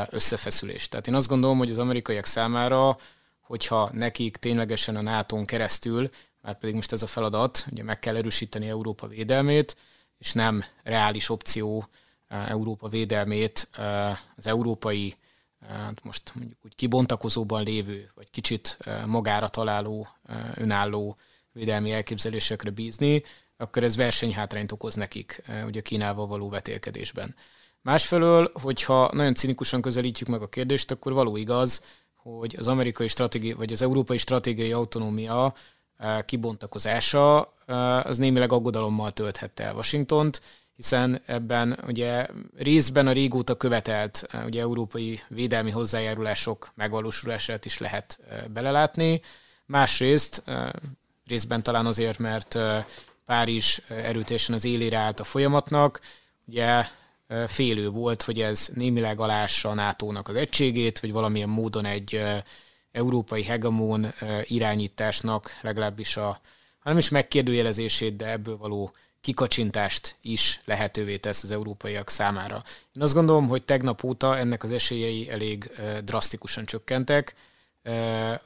összefeszülés. 0.10 0.88
Tehát 0.88 1.08
én 1.08 1.16
azt 1.16 1.28
gondolom, 1.28 1.58
hogy 1.58 1.72
az 1.72 1.78
amerikaiak 1.78 2.26
számára, 2.26 2.98
hogyha 3.42 3.90
nekik 3.94 4.38
ténylegesen 4.38 4.96
a 4.96 5.02
nato 5.02 5.46
keresztül 5.46 6.10
már 6.44 6.58
pedig 6.58 6.76
most 6.76 6.92
ez 6.92 7.02
a 7.02 7.08
feladat, 7.08 7.66
ugye 7.72 7.84
meg 7.84 8.00
kell 8.00 8.16
erősíteni 8.16 8.68
Európa 8.68 9.08
védelmét, 9.08 9.76
és 10.18 10.34
nem 10.34 10.64
reális 10.84 11.30
opció 11.30 11.88
eh, 12.28 12.50
Európa 12.50 12.88
védelmét 12.88 13.68
eh, 13.72 14.18
az 14.36 14.48
európai, 14.48 15.16
eh, 15.60 15.70
hát 15.70 16.04
most 16.04 16.32
mondjuk 16.36 16.58
úgy 16.66 16.76
kibontakozóban 16.76 17.64
lévő, 17.64 18.12
vagy 18.16 18.30
kicsit 18.30 18.78
magára 19.06 19.48
találó, 19.48 20.08
önálló 20.56 21.16
védelmi 21.52 21.92
elképzelésekre 21.92 22.70
bízni, 22.70 23.24
akkor 23.58 23.84
ez 23.84 23.96
versenyhátrányt 23.96 24.72
okoz 24.72 24.96
nekik 24.96 25.44
ugye 25.66 25.82
Kínával 25.82 26.28
való 26.28 26.50
vetélkedésben. 26.50 27.36
Másfelől, 27.82 28.52
hogyha 28.54 29.10
nagyon 29.14 29.34
cinikusan 29.34 29.82
közelítjük 29.82 30.30
meg 30.30 30.42
a 30.42 30.50
kérdést, 30.50 30.92
akkor 30.92 31.14
való 31.14 31.38
igaz, 31.38 31.84
hogy 32.16 32.56
az 32.58 32.68
amerikai 32.68 33.08
stratégiai, 33.08 33.54
vagy 33.54 33.74
az 33.74 33.82
európai 33.82 34.18
stratégiai 34.18 34.72
autonómia 34.72 35.54
kibontakozása 36.26 37.42
az 38.04 38.18
némileg 38.18 38.52
aggodalommal 38.52 39.12
tölthette 39.12 39.64
el 39.64 39.76
Washingtont, 39.76 40.42
hiszen 40.76 41.22
ebben 41.26 41.80
ugye 41.88 42.28
részben 42.56 43.08
a 43.08 43.12
régóta 43.12 43.56
követelt 43.56 44.28
ugye 44.46 44.62
európai 44.62 45.20
védelmi 45.28 45.72
hozzájárulások 45.72 46.72
megvalósulását 46.76 47.66
is 47.66 47.78
lehet 47.78 48.20
belelátni. 48.54 49.22
Másrészt 49.66 50.44
részben 51.26 51.64
talán 51.64 51.86
azért, 51.86 52.20
mert 52.20 52.58
Párizs 53.26 53.80
erőteljesen 53.88 54.56
az 54.56 54.66
élére 54.66 54.98
állt 54.98 55.20
a 55.20 55.24
folyamatnak, 55.24 56.00
ugye 56.46 56.86
félő 57.48 57.90
volt, 57.90 58.22
hogy 58.24 58.42
ez 58.42 58.70
némileg 58.74 59.20
alássa 59.20 59.70
a 59.70 59.74
NATO-nak 59.74 60.28
az 60.28 60.36
egységét, 60.36 61.00
vagy 61.00 61.12
valamilyen 61.12 61.50
módon 61.50 61.86
egy 61.86 62.22
európai 62.92 63.44
hegemon 63.44 64.14
irányításnak 64.44 65.58
legalábbis 65.62 66.18
a, 66.18 66.40
nem 66.84 66.98
is 66.98 67.10
megkérdőjelezését, 67.10 68.16
de 68.16 68.30
ebből 68.30 68.58
való 68.58 68.94
kikacsintást 69.22 70.16
is 70.22 70.62
lehetővé 70.66 71.18
tesz 71.18 71.44
az 71.44 71.52
európaiak 71.52 72.10
számára. 72.10 72.64
Én 72.96 73.02
azt 73.02 73.14
gondolom, 73.14 73.48
hogy 73.48 73.64
tegnap 73.64 74.04
óta 74.04 74.38
ennek 74.38 74.64
az 74.64 74.72
esélyei 74.72 75.30
elég 75.30 75.72
drasztikusan 76.04 76.66
csökkentek, 76.66 77.36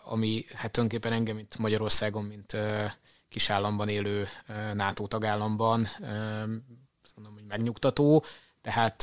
ami 0.03 0.45
hát 0.53 0.71
tulajdonképpen 0.71 1.13
engem, 1.13 1.35
mint 1.35 1.57
Magyarországon, 1.57 2.23
mint 2.23 2.57
kisállamban 3.29 3.89
élő 3.89 4.27
NATO 4.73 5.07
tagállamban, 5.07 5.87
mondom, 7.15 7.33
hogy 7.33 7.45
megnyugtató, 7.47 8.23
tehát, 8.61 8.95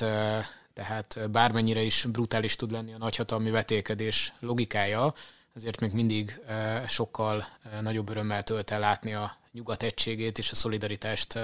tehát 0.72 1.30
bármennyire 1.30 1.82
is 1.82 2.04
brutális 2.04 2.56
tud 2.56 2.70
lenni 2.70 2.92
a 2.92 2.98
nagyhatalmi 2.98 3.50
vetélkedés 3.50 4.32
logikája, 4.40 5.14
ezért 5.54 5.80
még 5.80 5.92
mindig 5.92 6.40
sokkal 6.86 7.44
nagyobb 7.80 8.08
örömmel 8.08 8.42
tölt 8.42 8.70
el 8.70 8.80
látni 8.80 9.14
a 9.14 9.36
nyugat 9.52 9.82
egységét 9.82 10.38
és 10.38 10.50
a 10.50 10.54
szolidaritást 10.54 11.38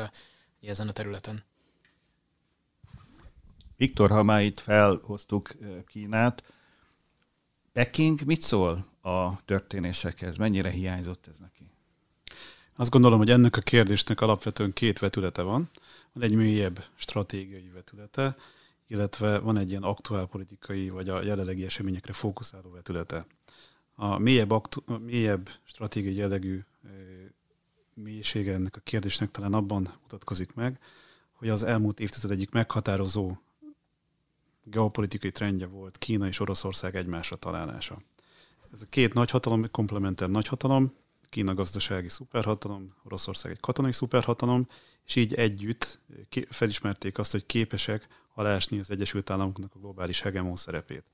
ezen 0.62 0.88
a 0.88 0.92
területen. 0.92 1.44
Viktor, 3.76 4.10
ha 4.10 4.22
már 4.22 4.42
itt 4.42 4.60
felhoztuk 4.60 5.54
Kínát, 5.86 6.42
Peking 7.72 8.24
mit 8.24 8.40
szól 8.40 8.86
a 9.02 9.44
történésekhez? 9.44 10.36
Mennyire 10.36 10.70
hiányzott 10.70 11.26
ez 11.26 11.38
neki? 11.38 11.70
Azt 12.76 12.90
gondolom, 12.90 13.18
hogy 13.18 13.30
ennek 13.30 13.56
a 13.56 13.60
kérdésnek 13.60 14.20
alapvetően 14.20 14.72
két 14.72 14.98
vetülete 14.98 15.42
van. 15.42 15.70
Van 16.12 16.24
egy 16.24 16.34
mélyebb 16.34 16.84
stratégiai 16.94 17.70
vetülete, 17.74 18.36
illetve 18.86 19.38
van 19.38 19.56
egy 19.56 19.70
ilyen 19.70 19.82
aktuál 19.82 20.26
politikai 20.26 20.88
vagy 20.88 21.08
a 21.08 21.22
jelenlegi 21.22 21.64
eseményekre 21.64 22.12
fókuszáló 22.12 22.70
vetülete. 22.70 23.26
A 23.94 24.18
mélyebb, 24.18 24.50
aktu- 24.50 24.98
mélyebb 25.04 25.50
stratégiai 25.64 26.14
jellegű 26.14 26.64
mélysége 27.94 28.52
ennek 28.52 28.76
a 28.76 28.80
kérdésnek 28.80 29.30
talán 29.30 29.54
abban 29.54 29.94
mutatkozik 30.02 30.54
meg, 30.54 30.78
hogy 31.32 31.48
az 31.48 31.62
elmúlt 31.62 32.00
évtized 32.00 32.30
egyik 32.30 32.50
meghatározó 32.50 33.36
geopolitikai 34.70 35.30
trendje 35.30 35.66
volt 35.66 35.98
Kína 35.98 36.26
és 36.26 36.40
Oroszország 36.40 36.96
egymásra 36.96 37.36
találása. 37.36 38.02
Ez 38.72 38.82
a 38.82 38.86
két 38.90 39.14
nagyhatalom, 39.14 39.70
komplementer 39.70 40.30
nagyhatalom, 40.30 40.92
Kína 41.28 41.54
gazdasági 41.54 42.08
szuperhatalom, 42.08 42.94
Oroszország 43.04 43.52
egy 43.52 43.60
katonai 43.60 43.92
szuperhatalom, 43.92 44.68
és 45.06 45.16
így 45.16 45.34
együtt 45.34 45.98
felismerték 46.50 47.18
azt, 47.18 47.30
hogy 47.30 47.46
képesek 47.46 48.08
alásni 48.34 48.78
az 48.78 48.90
Egyesült 48.90 49.30
Államoknak 49.30 49.74
a 49.74 49.78
globális 49.78 50.20
hegemon 50.20 50.56
szerepét. 50.56 51.04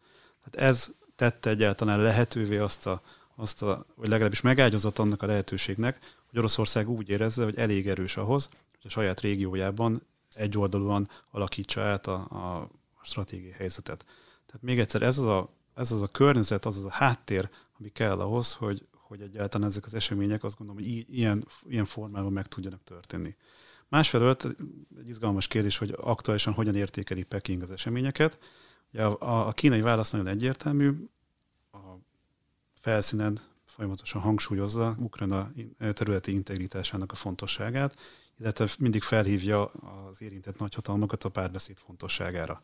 Tehát 0.45 0.69
ez 0.69 0.91
tette 1.17 1.51
egyáltalán 1.51 2.01
lehetővé 2.01 2.57
azt 2.57 2.87
a, 2.87 3.03
azt 3.35 3.63
a, 3.63 3.87
vagy 3.95 4.09
legalábbis 4.09 4.41
megágyazat 4.41 4.99
annak 4.99 5.23
a 5.23 5.27
lehetőségnek, 5.27 5.99
hogy 6.31 6.39
Oroszország 6.39 6.89
úgy 6.89 7.09
érezze, 7.09 7.45
hogy 7.45 7.57
elég 7.57 7.89
erős 7.89 8.17
ahhoz, 8.17 8.49
hogy 8.71 8.85
a 8.85 8.89
saját 8.89 9.21
régiójában 9.21 10.03
egyoldalúan 10.35 11.09
alakítsa 11.31 11.81
át 11.81 12.07
a, 12.07 12.15
a 12.15 12.69
stratégiai 13.07 13.53
helyzetet. 13.53 14.05
Tehát 14.47 14.63
még 14.63 14.79
egyszer, 14.79 15.03
ez 15.03 15.19
az 15.19 15.27
a, 15.27 15.55
ez 15.75 15.93
az 15.93 16.03
a 16.03 16.09
környezet, 16.09 16.65
az 16.65 16.77
az 16.77 16.85
a 16.85 16.91
háttér, 16.91 17.51
ami 17.79 17.89
kell 17.89 18.21
ahhoz, 18.21 18.53
hogy, 18.53 18.87
hogy 18.93 19.21
egyáltalán 19.21 19.69
ezek 19.69 19.85
az 19.85 19.95
események 19.95 20.45
azt 20.45 20.57
gondolom, 20.57 20.83
hogy 20.83 21.05
ilyen, 21.15 21.47
ilyen 21.69 21.85
formában 21.85 22.33
meg 22.33 22.47
tudjanak 22.47 22.85
történni. 22.85 23.37
Másfelől 23.89 24.37
egy 24.99 25.09
izgalmas 25.09 25.47
kérdés, 25.47 25.79
hogy 25.79 25.95
aktuálisan 25.97 26.53
hogyan 26.53 26.75
értékeli 26.75 27.23
Peking 27.23 27.63
az 27.63 27.71
eseményeket. 27.71 28.39
Ugye 28.93 29.05
a, 29.05 29.47
a, 29.49 29.53
kínai 29.53 29.81
válasz 29.81 30.11
nagyon 30.11 30.27
egyértelmű, 30.27 30.93
a 31.73 31.79
felszínen 32.81 33.39
folyamatosan 33.65 34.21
hangsúlyozza 34.21 34.97
Ukrajna 34.99 35.53
területi 35.79 36.33
integritásának 36.33 37.13
a 37.13 37.15
fontosságát, 37.15 37.97
illetve 38.39 38.69
mindig 38.79 39.03
felhívja 39.03 39.67
az 39.67 40.23
érintett 40.23 40.59
nagyhatalmakat 40.59 41.25
a 41.25 41.29
párbeszéd 41.29 41.77
fontosságára. 41.77 42.63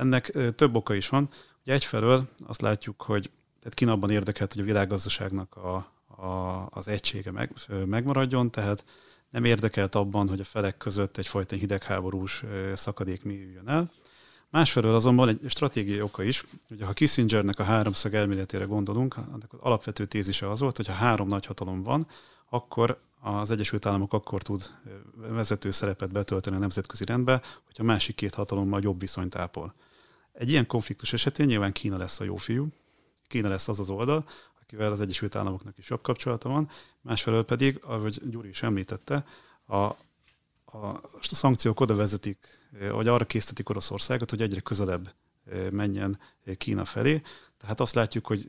Ennek 0.00 0.30
több 0.54 0.74
oka 0.74 0.94
is 0.94 1.08
van. 1.08 1.28
Ugye 1.62 1.72
egyfelől 1.72 2.28
azt 2.46 2.60
látjuk, 2.60 3.02
hogy 3.02 3.30
tehát 3.58 3.74
Kína 3.74 3.92
abban 3.92 4.10
érdekelt, 4.10 4.52
hogy 4.52 4.62
a 4.62 4.64
világgazdaságnak 4.64 5.56
a, 5.56 5.74
a, 6.22 6.66
az 6.70 6.88
egysége 6.88 7.30
meg, 7.30 7.52
megmaradjon, 7.86 8.50
tehát 8.50 8.84
nem 9.30 9.44
érdekelt 9.44 9.94
abban, 9.94 10.28
hogy 10.28 10.40
a 10.40 10.44
felek 10.44 10.76
között 10.76 11.16
egyfajta 11.16 11.56
hidegháborús 11.56 12.44
szakadék 12.74 13.22
mélyüljön 13.22 13.68
el. 13.68 13.90
Másfelől 14.50 14.94
azonban 14.94 15.28
egy 15.28 15.40
stratégiai 15.48 16.00
oka 16.00 16.22
is, 16.22 16.44
hogy 16.68 16.82
ha 16.82 16.92
Kissingernek 16.92 17.58
a 17.58 17.64
háromszög 17.64 18.14
elméletére 18.14 18.64
gondolunk, 18.64 19.16
annak 19.16 19.52
az 19.52 19.58
alapvető 19.62 20.04
tézise 20.04 20.48
az 20.48 20.60
volt, 20.60 20.76
hogy 20.76 20.86
ha 20.86 20.92
három 20.92 21.26
nagyhatalom 21.26 21.82
van, 21.82 22.06
akkor 22.48 23.00
az 23.20 23.50
Egyesült 23.50 23.86
Államok 23.86 24.12
akkor 24.12 24.42
tud 24.42 24.70
vezető 25.28 25.70
szerepet 25.70 26.12
betölteni 26.12 26.56
a 26.56 26.58
nemzetközi 26.58 27.04
rendbe, 27.04 27.42
hogyha 27.64 27.82
másik 27.82 28.14
két 28.14 28.34
hatalommal 28.34 28.80
jobb 28.82 29.00
viszonyt 29.00 29.36
ápol. 29.36 29.74
Egy 30.40 30.50
ilyen 30.50 30.66
konfliktus 30.66 31.12
esetén 31.12 31.46
nyilván 31.46 31.72
Kína 31.72 31.96
lesz 31.98 32.20
a 32.20 32.24
jó 32.24 32.36
fiú, 32.36 32.68
Kína 33.26 33.48
lesz 33.48 33.68
az 33.68 33.80
az 33.80 33.90
oldal, 33.90 34.28
akivel 34.60 34.92
az 34.92 35.00
Egyesült 35.00 35.34
Államoknak 35.34 35.78
is 35.78 35.88
jobb 35.88 36.02
kapcsolata 36.02 36.48
van, 36.48 36.70
másfelől 37.00 37.44
pedig, 37.44 37.80
ahogy 37.82 38.20
Gyuri 38.30 38.48
is 38.48 38.62
említette, 38.62 39.26
a, 39.66 39.76
a, 39.76 39.96
a 40.74 41.00
szankciók 41.20 41.80
oda 41.80 41.94
vezetik, 41.94 42.68
vagy 42.90 43.08
arra 43.08 43.24
készítik 43.24 43.68
Oroszországot, 43.68 44.30
hogy 44.30 44.42
egyre 44.42 44.60
közelebb 44.60 45.14
menjen 45.70 46.18
Kína 46.56 46.84
felé. 46.84 47.22
Tehát 47.58 47.80
azt 47.80 47.94
látjuk, 47.94 48.26
hogy 48.26 48.48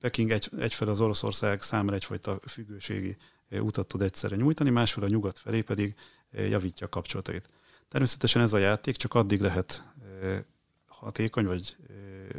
Peking 0.00 0.30
egy, 0.30 0.50
egyfelől 0.58 0.94
az 0.94 1.00
Oroszország 1.00 1.62
számára 1.62 1.96
egyfajta 1.96 2.40
függőségi 2.46 3.16
utat 3.50 3.86
tud 3.86 4.02
egyszerre 4.02 4.36
nyújtani, 4.36 4.70
másfelől 4.70 5.08
a 5.08 5.12
nyugat 5.12 5.38
felé 5.38 5.60
pedig 5.60 5.94
javítja 6.30 6.86
a 6.86 6.90
kapcsolatait. 6.90 7.50
Természetesen 7.88 8.42
ez 8.42 8.52
a 8.52 8.58
játék 8.58 8.96
csak 8.96 9.14
addig 9.14 9.40
lehet 9.40 9.84
hatékony, 10.98 11.46
vagy, 11.46 11.76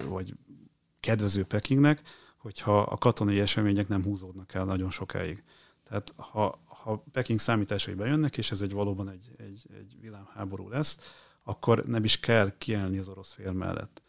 vagy 0.06 0.34
kedvező 1.00 1.44
Pekingnek, 1.44 2.02
hogyha 2.38 2.82
a 2.82 2.98
katonai 2.98 3.40
események 3.40 3.88
nem 3.88 4.04
húzódnak 4.04 4.54
el 4.54 4.66
nagyon 4.66 4.92
sokáig. 4.92 5.44
Tehát 5.84 6.14
ha, 6.16 6.60
ha 6.66 7.04
Peking 7.12 7.40
számításai 7.40 7.94
bejönnek, 7.94 8.38
és 8.38 8.52
ez 8.52 8.62
egy 8.62 8.72
valóban 8.72 9.10
egy, 9.10 9.32
egy, 9.38 9.66
egy 9.80 9.98
világháború 10.02 10.70
lesz, 10.70 11.00
akkor 11.44 11.86
nem 11.86 12.04
is 12.04 12.20
kell 12.20 12.58
kiállni 12.58 12.98
az 12.98 13.08
orosz 13.08 13.34
fél 13.34 13.52
mellett. 13.52 14.02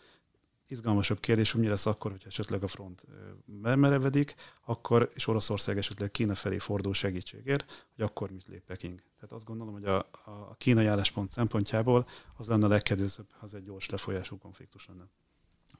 Izgalmasabb 0.70 1.20
kérdés, 1.20 1.52
hogy 1.52 1.60
mi 1.60 1.66
lesz 1.66 1.86
akkor, 1.86 2.10
hogyha 2.10 2.28
esetleg 2.28 2.62
a 2.62 2.68
front 2.68 3.06
bemerevedik, 3.44 4.34
akkor, 4.64 5.10
és 5.14 5.26
Oroszország 5.26 5.78
esetleg 5.78 6.10
Kína 6.10 6.34
felé 6.34 6.58
fordul 6.58 6.94
segítségért, 6.94 7.86
hogy 7.94 8.04
akkor 8.04 8.30
mit 8.30 8.46
lép 8.46 8.64
Peking. 8.64 9.02
Tehát 9.14 9.32
azt 9.32 9.44
gondolom, 9.44 9.72
hogy 9.72 9.84
a, 9.84 9.98
a 10.24 10.54
kínai 10.58 10.86
álláspont 10.86 11.30
szempontjából 11.30 12.06
az 12.36 12.46
lenne 12.46 12.64
a 12.64 12.68
legkedőzőbb, 12.68 13.26
ha 13.32 13.44
az 13.44 13.54
egy 13.54 13.64
gyors 13.64 13.88
lefolyású 13.88 14.38
konfliktus 14.38 14.86
lenne. 14.86 15.04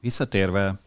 Visszatérve 0.01 0.81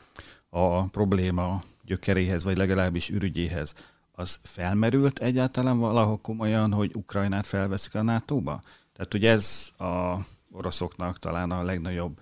a 0.49 0.83
probléma 0.83 1.63
gyökeréhez, 1.83 2.43
vagy 2.43 2.57
legalábbis 2.57 3.09
ürügyéhez, 3.09 3.75
az 4.11 4.39
felmerült 4.43 5.19
egyáltalán 5.19 5.77
valahol 5.77 6.17
komolyan, 6.17 6.73
hogy 6.73 6.95
Ukrajnát 6.95 7.45
felveszik 7.45 7.95
a 7.95 8.01
NATO-ba? 8.01 8.61
Tehát 8.93 9.13
ugye 9.13 9.31
ez 9.31 9.71
a 9.77 10.17
oroszoknak 10.51 11.19
talán 11.19 11.51
a 11.51 11.63
legnagyobb 11.63 12.21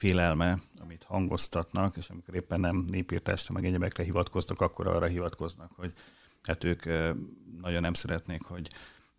félelme, 0.00 0.58
amit 0.78 1.02
hangoztatnak, 1.02 1.96
és 1.96 2.08
amikor 2.08 2.34
éppen 2.34 2.60
nem 2.60 2.84
népírtásra, 2.90 3.54
meg 3.54 3.64
egyebekre 3.64 4.04
hivatkoznak, 4.04 4.60
akkor 4.60 4.86
arra 4.86 5.06
hivatkoznak, 5.06 5.70
hogy 5.76 5.92
hát 6.42 6.64
ők 6.64 6.84
nagyon 7.60 7.80
nem 7.80 7.92
szeretnék, 7.92 8.42
hogy 8.42 8.68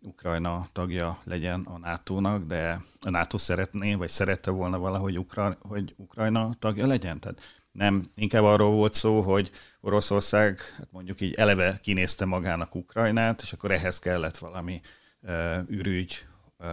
Ukrajna 0.00 0.68
tagja 0.72 1.18
legyen 1.24 1.60
a 1.60 1.78
NATO-nak, 1.78 2.46
de 2.46 2.82
a 3.00 3.10
NATO 3.10 3.38
szeretné, 3.38 3.94
vagy 3.94 4.08
szerette 4.08 4.50
volna 4.50 4.78
valahogy, 4.78 5.18
Ukra- 5.18 5.58
hogy 5.60 5.94
Ukrajna 5.96 6.54
tagja 6.58 6.86
legyen. 6.86 7.20
Tehát 7.20 7.40
nem, 7.72 8.04
inkább 8.14 8.44
arról 8.44 8.70
volt 8.70 8.94
szó, 8.94 9.20
hogy 9.20 9.50
Oroszország 9.80 10.60
hát 10.76 10.92
mondjuk 10.92 11.20
így 11.20 11.34
eleve 11.34 11.78
kinézte 11.82 12.24
magának 12.24 12.74
Ukrajnát, 12.74 13.42
és 13.42 13.52
akkor 13.52 13.70
ehhez 13.70 13.98
kellett 13.98 14.38
valami 14.38 14.80
uh, 15.20 15.58
ürügy, 15.66 16.26
uh, 16.58 16.66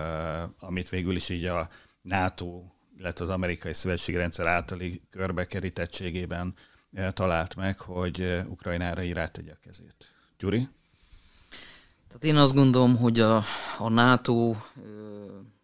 amit 0.60 0.90
végül 0.90 1.16
is 1.16 1.30
így 1.30 1.46
a 1.46 1.70
NATO, 2.02 2.64
illetve 3.00 3.24
az 3.24 3.30
amerikai 3.30 3.74
szövetségrendszer 3.74 4.46
általi 4.48 5.02
körbekerítettségében 5.10 6.54
uh, 6.92 7.10
talált 7.10 7.56
meg, 7.56 7.80
hogy 7.80 8.20
uh, 8.20 8.42
Ukrajnára 8.50 9.04
így 9.04 9.14
rátegye 9.14 9.52
a 9.52 9.58
kezét. 9.62 10.14
Gyuri? 10.38 10.68
Tehát 12.08 12.24
én 12.24 12.36
azt 12.36 12.54
gondolom, 12.54 12.98
hogy 12.98 13.20
a, 13.20 13.44
a 13.78 13.90
NATO 13.90 14.56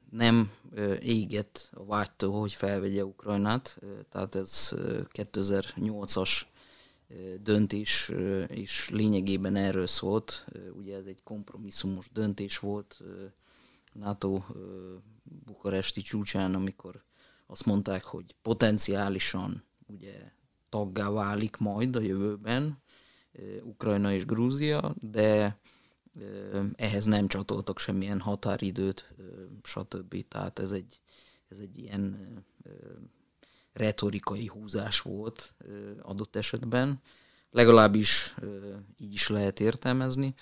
nem 0.09 0.51
éget 0.99 1.69
a 1.73 1.85
vágytól, 1.85 2.39
hogy 2.39 2.53
felvegye 2.53 3.05
Ukrajnát, 3.05 3.79
tehát 4.09 4.35
ez 4.35 4.71
2008-as 5.13 6.41
döntés 7.41 8.11
is 8.47 8.89
lényegében 8.89 9.55
erről 9.55 9.87
szólt. 9.87 10.45
Ugye 10.77 10.95
ez 10.95 11.05
egy 11.05 11.23
kompromisszumos 11.23 12.09
döntés 12.13 12.59
volt 12.59 13.01
NATO 13.93 14.41
bukaresti 15.23 16.01
csúcsán, 16.01 16.55
amikor 16.55 17.03
azt 17.47 17.65
mondták, 17.65 18.03
hogy 18.03 18.35
potenciálisan 18.41 19.63
ugye 19.87 20.31
taggá 20.69 21.09
válik 21.09 21.57
majd 21.57 21.95
a 21.95 21.99
jövőben 21.99 22.81
Ukrajna 23.63 24.13
és 24.13 24.25
Grúzia, 24.25 24.95
de 24.99 25.59
ehhez 26.75 27.05
nem 27.05 27.27
csatoltak 27.27 27.79
semmilyen 27.79 28.19
határidőt, 28.19 29.13
stb. 29.63 30.27
Tehát 30.27 30.59
ez 30.59 30.71
egy, 30.71 30.99
ez 31.47 31.57
egy 31.59 31.77
ilyen 31.77 32.33
retorikai 33.73 34.47
húzás 34.47 35.01
volt 35.01 35.55
adott 36.01 36.35
esetben. 36.35 37.01
Legalábbis 37.51 38.35
így 38.97 39.13
is 39.13 39.27
lehet 39.27 39.59
értelmezni. 39.59 40.33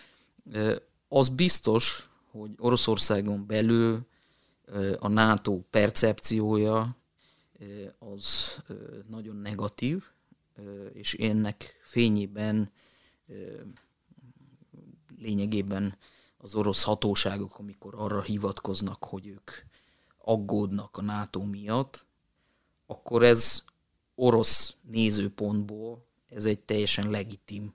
Az 1.08 1.30
biztos, 1.30 2.10
hogy 2.32 2.52
Oroszországon 2.58 3.48
belül 3.48 4.08
a 5.00 5.08
NATO 5.08 5.62
percepciója 5.70 6.98
az 8.00 8.58
nagyon 9.08 9.36
negatív, 9.36 10.04
és 10.94 11.14
ennek 11.14 11.80
fényében 11.84 12.72
lényegében 15.18 15.98
az 16.38 16.56
orosz 16.56 16.84
hatóságok, 16.84 17.60
amikor 17.60 17.94
arra 17.98 18.22
hivatkoznak, 18.22 19.04
hogy 19.04 19.28
ők 19.28 19.52
aggódnak 20.18 20.98
a 20.98 21.02
NATO 21.02 21.44
miatt, 21.44 22.06
akkor 22.86 23.24
ez 23.24 23.64
orosz 24.16 24.76
nézőpontból 24.82 26.06
ez 26.34 26.46
egy 26.46 26.60
teljesen 26.60 27.10
legitim 27.10 27.74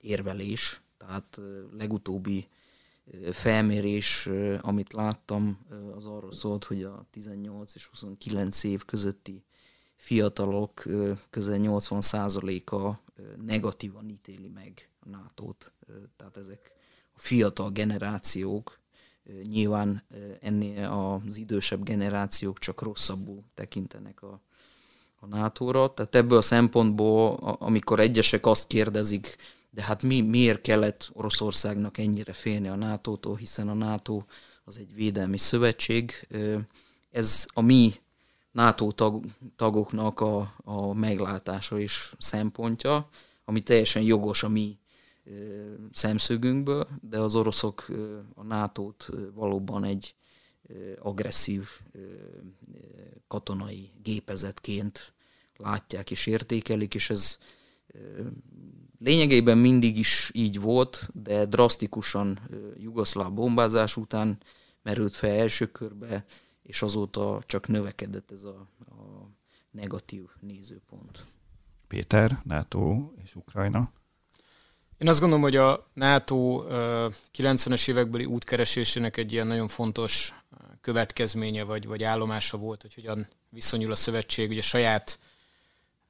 érvelés. 0.00 0.80
Tehát 0.96 1.40
legutóbbi 1.72 2.48
felmérés, 3.32 4.28
amit 4.60 4.92
láttam, 4.92 5.58
az 5.96 6.06
arról 6.06 6.32
szólt, 6.32 6.64
hogy 6.64 6.82
a 6.82 7.06
18 7.10 7.74
és 7.74 7.86
29 7.86 8.64
év 8.64 8.84
közötti 8.84 9.44
fiatalok 9.96 10.82
közel 11.30 11.58
80%-a 11.62 12.94
negatívan 13.44 14.08
ítéli 14.08 14.48
meg 14.48 14.90
a 15.00 15.08
NATO-t. 15.08 15.72
Tehát 16.16 16.36
ezek 16.36 16.72
fiatal 17.14 17.70
generációk, 17.70 18.80
nyilván 19.42 20.02
ennél 20.40 20.84
az 20.84 21.36
idősebb 21.36 21.82
generációk 21.84 22.58
csak 22.58 22.82
rosszabbul 22.82 23.42
tekintenek 23.54 24.22
a, 24.22 24.40
a 25.16 25.26
NATO-ra. 25.26 25.94
Tehát 25.94 26.14
ebből 26.14 26.38
a 26.38 26.42
szempontból, 26.42 27.34
amikor 27.58 28.00
egyesek 28.00 28.46
azt 28.46 28.66
kérdezik, 28.66 29.36
de 29.70 29.82
hát 29.82 30.02
mi, 30.02 30.20
miért 30.20 30.60
kellett 30.60 31.10
Oroszországnak 31.12 31.98
ennyire 31.98 32.32
félni 32.32 32.68
a 32.68 32.74
NATO-tól, 32.74 33.36
hiszen 33.36 33.68
a 33.68 33.74
NATO 33.74 34.22
az 34.64 34.78
egy 34.78 34.94
védelmi 34.94 35.38
szövetség. 35.38 36.28
Ez 37.10 37.46
a 37.52 37.60
mi 37.60 37.92
NATO 38.52 38.92
tag, 38.92 39.24
tagoknak 39.56 40.20
a, 40.20 40.54
a 40.64 40.92
meglátása 40.92 41.78
és 41.78 42.12
szempontja, 42.18 43.08
ami 43.44 43.60
teljesen 43.60 44.02
jogos 44.02 44.42
a 44.42 44.48
mi 44.48 44.78
szemszögünkből, 45.92 46.88
de 47.00 47.18
az 47.18 47.34
oroszok 47.34 47.86
a 48.34 48.42
NATO-t 48.42 49.10
valóban 49.34 49.84
egy 49.84 50.14
agresszív 50.98 51.68
katonai 53.26 53.90
gépezetként 54.02 55.14
látják 55.56 56.10
és 56.10 56.26
értékelik, 56.26 56.94
és 56.94 57.10
ez 57.10 57.38
lényegében 59.00 59.58
mindig 59.58 59.98
is 59.98 60.30
így 60.32 60.60
volt, 60.60 61.08
de 61.12 61.44
drasztikusan 61.44 62.40
jugoszláv 62.76 63.32
bombázás 63.32 63.96
után 63.96 64.38
merült 64.82 65.14
fel 65.14 65.30
első 65.30 65.66
körbe, 65.66 66.24
és 66.62 66.82
azóta 66.82 67.40
csak 67.46 67.68
növekedett 67.68 68.30
ez 68.30 68.44
a, 68.44 68.68
a 68.78 69.30
negatív 69.70 70.24
nézőpont. 70.40 71.24
Péter, 71.88 72.40
NATO 72.44 73.10
és 73.24 73.34
Ukrajna. 73.34 73.92
Én 74.98 75.08
azt 75.08 75.20
gondolom, 75.20 75.42
hogy 75.42 75.56
a 75.56 75.90
NATO 75.92 76.64
90-es 77.38 77.88
évekbeli 77.88 78.24
útkeresésének 78.24 79.16
egy 79.16 79.32
ilyen 79.32 79.46
nagyon 79.46 79.68
fontos 79.68 80.34
következménye 80.80 81.62
vagy, 81.62 81.86
vagy 81.86 82.04
állomása 82.04 82.56
volt, 82.56 82.82
hogy 82.82 82.94
hogyan 82.94 83.28
viszonyul 83.48 83.92
a 83.92 83.94
szövetség 83.94 84.50
ugye 84.50 84.60
saját 84.60 85.18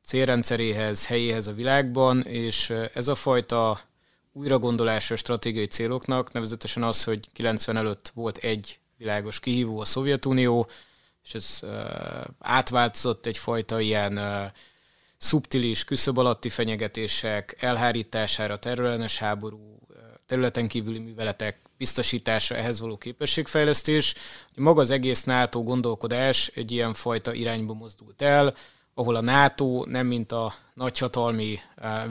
célrendszeréhez, 0.02 1.06
helyéhez 1.06 1.46
a 1.46 1.52
világban, 1.52 2.22
és 2.22 2.70
ez 2.94 3.08
a 3.08 3.14
fajta 3.14 3.80
újragondolása 4.32 5.14
a 5.14 5.16
stratégiai 5.16 5.66
céloknak, 5.66 6.32
nevezetesen 6.32 6.82
az, 6.82 7.04
hogy 7.04 7.26
90 7.32 7.76
előtt 7.76 8.10
volt 8.14 8.36
egy 8.36 8.78
világos 8.96 9.40
kihívó, 9.40 9.80
a 9.80 9.84
Szovjetunió, 9.84 10.68
és 11.24 11.34
ez 11.34 11.60
átváltozott 12.38 13.26
egyfajta 13.26 13.80
ilyen 13.80 14.20
szubtilis, 15.16 15.84
küszöb 15.84 16.18
alatti 16.18 16.48
fenyegetések 16.48 17.56
elhárítására, 17.58 18.58
területes 18.58 19.18
háború, 19.18 19.78
területen 20.26 20.68
kívüli 20.68 20.98
műveletek 20.98 21.58
biztosítása, 21.76 22.56
ehhez 22.56 22.80
való 22.80 22.96
képességfejlesztés. 22.96 24.14
Maga 24.54 24.80
az 24.80 24.90
egész 24.90 25.24
NATO 25.24 25.62
gondolkodás 25.62 26.50
egy 26.54 26.70
ilyen 26.70 26.92
fajta 26.92 27.32
irányba 27.32 27.74
mozdult 27.74 28.22
el, 28.22 28.54
ahol 28.94 29.14
a 29.14 29.20
NATO 29.20 29.84
nem 29.86 30.06
mint 30.06 30.32
a 30.32 30.54
nagyhatalmi 30.74 31.58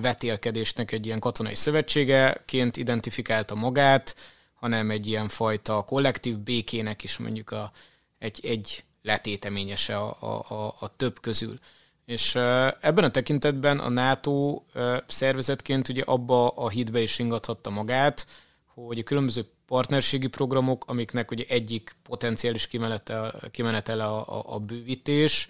vetélkedésnek 0.02 0.92
egy 0.92 1.06
ilyen 1.06 1.20
katonai 1.20 1.56
szövetségeként 1.56 2.78
identifikálta 2.78 3.56
magát, 3.56 4.16
hanem 4.54 4.90
egy 4.90 5.08
ilyen 5.08 5.28
fajta 5.28 5.82
kollektív 5.82 6.38
békének 6.38 7.04
is 7.04 7.18
mondjuk 7.18 7.52
a, 7.52 7.72
egy, 8.20 8.40
egy 8.44 8.84
letéteményese 9.02 9.98
a, 9.98 10.18
a, 10.20 10.54
a, 10.54 10.76
a 10.80 10.96
több 10.96 11.20
közül. 11.20 11.60
És 12.06 12.36
ebben 12.82 13.04
a 13.04 13.12
tekintetben 13.12 13.80
a 13.80 13.90
NATO 13.90 14.62
szervezetként 15.06 15.90
ugye 15.90 16.04
abba 16.06 16.48
a 16.48 16.70
hitbe 16.70 17.02
is 17.02 17.20
ingathatta 17.20 17.70
magát, 17.70 18.28
hogy 18.66 19.00
a 19.00 19.04
különböző 19.04 19.46
partnerségi 19.66 20.28
programok, 20.28 20.84
amiknek 20.88 21.32
ugye 21.32 21.44
egyik 21.48 21.96
potenciális 22.04 22.68
kimenetele, 22.68 23.34
kimenetele 23.52 24.06
a, 24.06 24.38
a, 24.38 24.44
a 24.54 24.60
bővítés, 24.60 25.50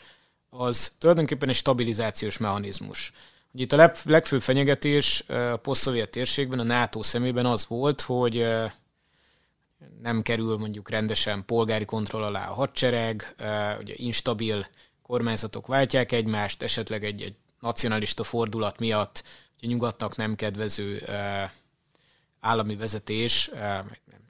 az 0.49 0.91
tulajdonképpen 0.97 1.49
egy 1.49 1.55
stabilizációs 1.55 2.37
mechanizmus. 2.37 3.11
Ugye 3.51 3.63
itt 3.63 3.73
a 3.73 3.91
legfőbb 4.05 4.41
fenyegetés 4.41 5.23
a 5.27 5.57
poszt 5.57 6.09
térségben, 6.09 6.59
a 6.59 6.63
NATO 6.63 7.03
szemében 7.03 7.45
az 7.45 7.67
volt, 7.67 8.01
hogy 8.01 8.47
nem 10.01 10.21
kerül 10.21 10.57
mondjuk 10.57 10.89
rendesen 10.89 11.45
polgári 11.45 11.85
kontroll 11.85 12.23
alá 12.23 12.49
a 12.49 12.53
hadsereg, 12.53 13.35
ugye 13.79 13.93
instabil 13.95 14.67
kormányzatok 15.01 15.67
váltják 15.67 16.11
egymást, 16.11 16.63
esetleg 16.63 17.03
egy, 17.03 17.21
egy 17.21 17.35
nacionalista 17.59 18.23
fordulat 18.23 18.79
miatt, 18.79 19.23
a 19.61 19.65
nyugatnak 19.65 20.15
nem 20.15 20.35
kedvező 20.35 21.03
állami 22.39 22.75
vezetés 22.75 23.51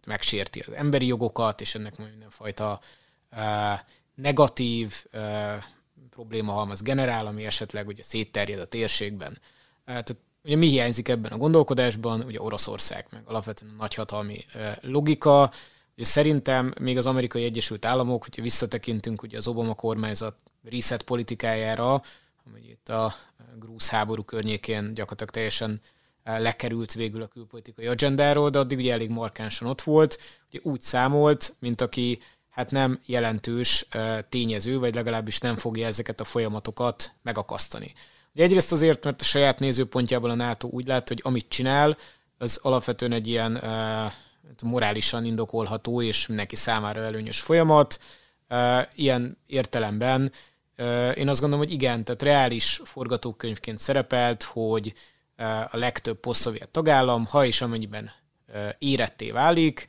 megsérti 0.08 0.60
az 0.60 0.74
emberi 0.74 1.06
jogokat, 1.06 1.62
és 1.62 1.76
ennek 1.76 1.98
mindenfajta 1.98 2.80
negatív 4.16 5.06
probléma 6.20 6.52
halmaz 6.52 6.82
generál, 6.82 7.26
ami 7.26 7.46
esetleg 7.46 7.88
ugye 7.88 8.04
szétterjed 8.04 8.60
a 8.60 8.66
térségben. 8.66 9.40
Tehát 9.86 10.20
ugye 10.44 10.56
mi 10.56 10.68
hiányzik 10.68 11.08
ebben 11.08 11.32
a 11.32 11.38
gondolkodásban? 11.38 12.22
Ugye 12.22 12.42
Oroszország, 12.42 13.06
meg 13.10 13.22
alapvetően 13.26 13.72
a 13.72 13.76
nagyhatalmi 13.76 14.46
logika. 14.82 15.52
Ugye 15.96 16.06
szerintem 16.06 16.74
még 16.80 16.98
az 16.98 17.06
amerikai 17.06 17.44
Egyesült 17.44 17.86
Államok, 17.86 18.24
hogyha 18.24 18.42
visszatekintünk 18.42 19.22
ugye 19.22 19.38
az 19.38 19.48
Obama 19.48 19.74
kormányzat 19.74 20.36
reset 20.64 21.04
politikájára, 21.04 22.02
ami 22.46 22.60
itt 22.70 22.90
a 22.90 23.16
grúz 23.60 23.90
háború 23.90 24.24
környékén 24.24 24.94
gyakorlatilag 24.94 25.32
teljesen 25.32 25.82
lekerült 26.24 26.94
végül 26.94 27.22
a 27.22 27.28
külpolitikai 27.28 27.88
agendáról, 27.88 28.50
de 28.50 28.60
addig 28.60 28.78
ugye 28.78 28.94
elég 28.94 29.10
markánsan 29.10 29.68
ott 29.68 29.82
volt. 29.82 30.20
Ugye 30.50 30.60
úgy 30.64 30.82
számolt, 30.82 31.56
mint 31.60 31.82
aki 31.82 32.20
hát 32.60 32.72
nem 32.72 33.00
jelentős 33.06 33.88
tényező, 34.30 34.80
vagy 34.80 34.96
legalábbis 34.96 35.40
nem 35.40 35.56
fogja 35.56 35.88
ezeket 35.88 36.20
a 36.20 36.24
folyamatokat 36.24 37.12
megakasztani. 37.22 37.94
Ugye 38.34 38.44
egyrészt 38.44 38.72
azért, 38.72 39.04
mert 39.04 39.22
a 39.22 39.24
saját 39.24 39.60
nézőpontjából 39.60 40.30
a 40.30 40.36
NATO 40.36 40.68
úgy 40.68 40.88
lát, 40.88 41.08
hogy 41.08 41.20
amit 41.24 41.50
csinál, 41.50 41.98
az 42.38 42.60
alapvetően 42.62 43.12
egy 43.12 43.28
ilyen 43.28 43.56
uh, 43.56 44.12
morálisan 44.64 45.26
indokolható 45.26 46.02
és 46.02 46.28
mindenki 46.28 46.56
számára 46.56 47.02
előnyös 47.02 47.40
folyamat. 47.40 48.00
Ilyen 48.96 49.38
értelemben 49.46 50.32
én 51.16 51.28
azt 51.28 51.40
gondolom, 51.40 51.66
hogy 51.66 51.74
igen, 51.74 52.04
tehát 52.04 52.22
reális 52.22 52.82
forgatókönyvként 52.84 53.80
szerepelt, 53.80 54.44
hogy 54.44 54.94
a 55.72 55.78
legtöbb 55.78 56.20
posztszovjet 56.20 56.70
tagállam, 56.70 57.26
ha 57.26 57.46
és 57.46 57.62
amennyiben 57.62 58.12
éretté 58.78 59.32
válik, 59.32 59.88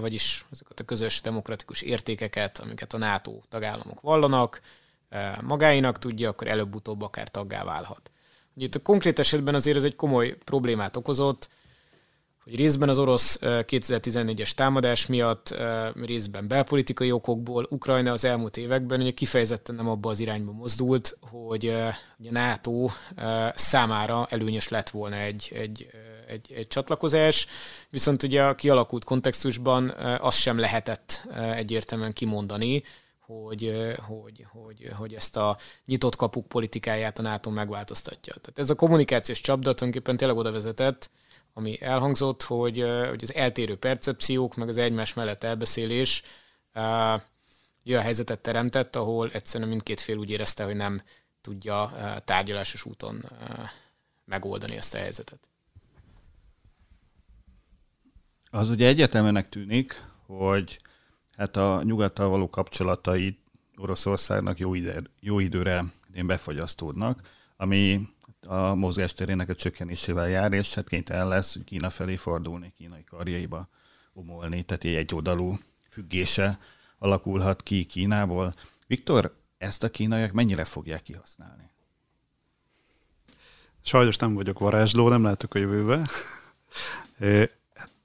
vagyis 0.00 0.44
azokat 0.50 0.80
a 0.80 0.84
közös 0.84 1.20
demokratikus 1.20 1.82
értékeket, 1.82 2.58
amiket 2.58 2.92
a 2.92 2.98
NATO 2.98 3.40
tagállamok 3.48 4.00
vallanak, 4.00 4.60
magáinak 5.40 5.98
tudja, 5.98 6.28
akkor 6.28 6.46
előbb-utóbb 6.46 7.02
akár 7.02 7.28
taggá 7.28 7.64
válhat. 7.64 8.10
Itt 8.56 8.74
a 8.74 8.82
konkrét 8.82 9.18
esetben 9.18 9.54
azért 9.54 9.76
ez 9.76 9.84
egy 9.84 9.96
komoly 9.96 10.36
problémát 10.44 10.96
okozott, 10.96 11.48
hogy 12.44 12.56
részben 12.56 12.88
az 12.88 12.98
orosz 12.98 13.38
2014-es 13.42 14.50
támadás 14.50 15.06
miatt, 15.06 15.54
részben 15.94 16.48
belpolitikai 16.48 17.12
okokból 17.12 17.66
Ukrajna 17.70 18.12
az 18.12 18.24
elmúlt 18.24 18.56
években 18.56 19.00
ugye 19.00 19.10
kifejezetten 19.10 19.74
nem 19.74 19.88
abba 19.88 20.10
az 20.10 20.20
irányba 20.20 20.52
mozdult, 20.52 21.18
hogy 21.20 21.66
a 21.66 21.94
NATO 22.30 22.88
számára 23.54 24.26
előnyös 24.30 24.68
lett 24.68 24.90
volna 24.90 25.16
egy, 25.16 25.50
egy, 25.54 25.88
egy, 26.26 26.52
egy 26.56 26.66
csatlakozás, 26.66 27.46
viszont 27.90 28.22
ugye 28.22 28.42
a 28.42 28.54
kialakult 28.54 29.04
kontextusban 29.04 29.88
azt 30.18 30.38
sem 30.38 30.58
lehetett 30.58 31.26
egyértelműen 31.54 32.12
kimondani, 32.12 32.82
hogy, 33.18 33.94
hogy, 34.06 34.46
hogy, 34.52 34.90
hogy 34.96 35.14
ezt 35.14 35.36
a 35.36 35.56
nyitott 35.86 36.16
kapuk 36.16 36.48
politikáját 36.48 37.18
a 37.18 37.22
NATO 37.22 37.50
megváltoztatja. 37.50 38.34
Tehát 38.34 38.58
ez 38.58 38.70
a 38.70 38.74
kommunikációs 38.74 39.40
csapda 39.40 39.74
tulajdonképpen 39.74 40.16
tényleg 40.16 40.36
oda 40.36 40.52
vezetett, 40.52 41.10
ami 41.52 41.82
elhangzott, 41.82 42.42
hogy, 42.42 42.84
hogy 43.08 43.22
az 43.22 43.34
eltérő 43.34 43.76
percepciók, 43.76 44.56
meg 44.56 44.68
az 44.68 44.78
egymás 44.78 45.14
mellett 45.14 45.44
elbeszélés 45.44 46.22
olyan 47.86 48.02
helyzetet 48.02 48.40
teremtett, 48.40 48.96
ahol 48.96 49.30
egyszerűen 49.30 49.68
mindkét 49.68 50.00
fél 50.00 50.16
úgy 50.16 50.30
érezte, 50.30 50.64
hogy 50.64 50.76
nem 50.76 51.02
tudja 51.40 51.92
tárgyalásos 52.24 52.84
úton 52.84 53.30
megoldani 54.24 54.76
ezt 54.76 54.94
a 54.94 54.98
helyzetet. 54.98 55.50
Az 58.50 58.70
ugye 58.70 58.86
egyetemenek 58.86 59.48
tűnik, 59.48 60.02
hogy 60.26 60.78
hát 61.36 61.56
a 61.56 61.82
nyugattal 61.82 62.28
való 62.28 62.50
kapcsolatai 62.50 63.38
Oroszországnak 63.76 64.58
jó, 64.58 64.74
ide, 64.74 65.02
jó 65.20 65.38
időre 65.38 65.84
befagyasztódnak, 66.22 67.20
ami 67.56 68.08
a 68.46 68.74
mozgásterének 68.74 69.48
a 69.48 69.54
csökkenésével 69.54 70.28
jár, 70.28 70.52
és 70.52 70.74
hát 70.74 70.88
kénytelen 70.88 71.28
lesz 71.28 71.58
Kína 71.64 71.90
felé 71.90 72.16
fordulni, 72.16 72.72
kínai 72.76 73.04
karjaiba 73.04 73.68
umolni, 74.12 74.62
tehát 74.62 74.84
egy 74.84 75.14
oldalú 75.14 75.58
függése 75.88 76.58
alakulhat 76.98 77.62
ki 77.62 77.84
Kínából. 77.84 78.54
Viktor, 78.86 79.34
ezt 79.58 79.82
a 79.82 79.90
kínaiak 79.90 80.32
mennyire 80.32 80.64
fogják 80.64 81.02
kihasználni? 81.02 81.70
Sajnos 83.82 84.16
nem 84.16 84.34
vagyok 84.34 84.58
varázsló, 84.58 85.08
nem 85.08 85.22
látok 85.22 85.54
a 85.54 85.58
jövőbe. 85.58 86.08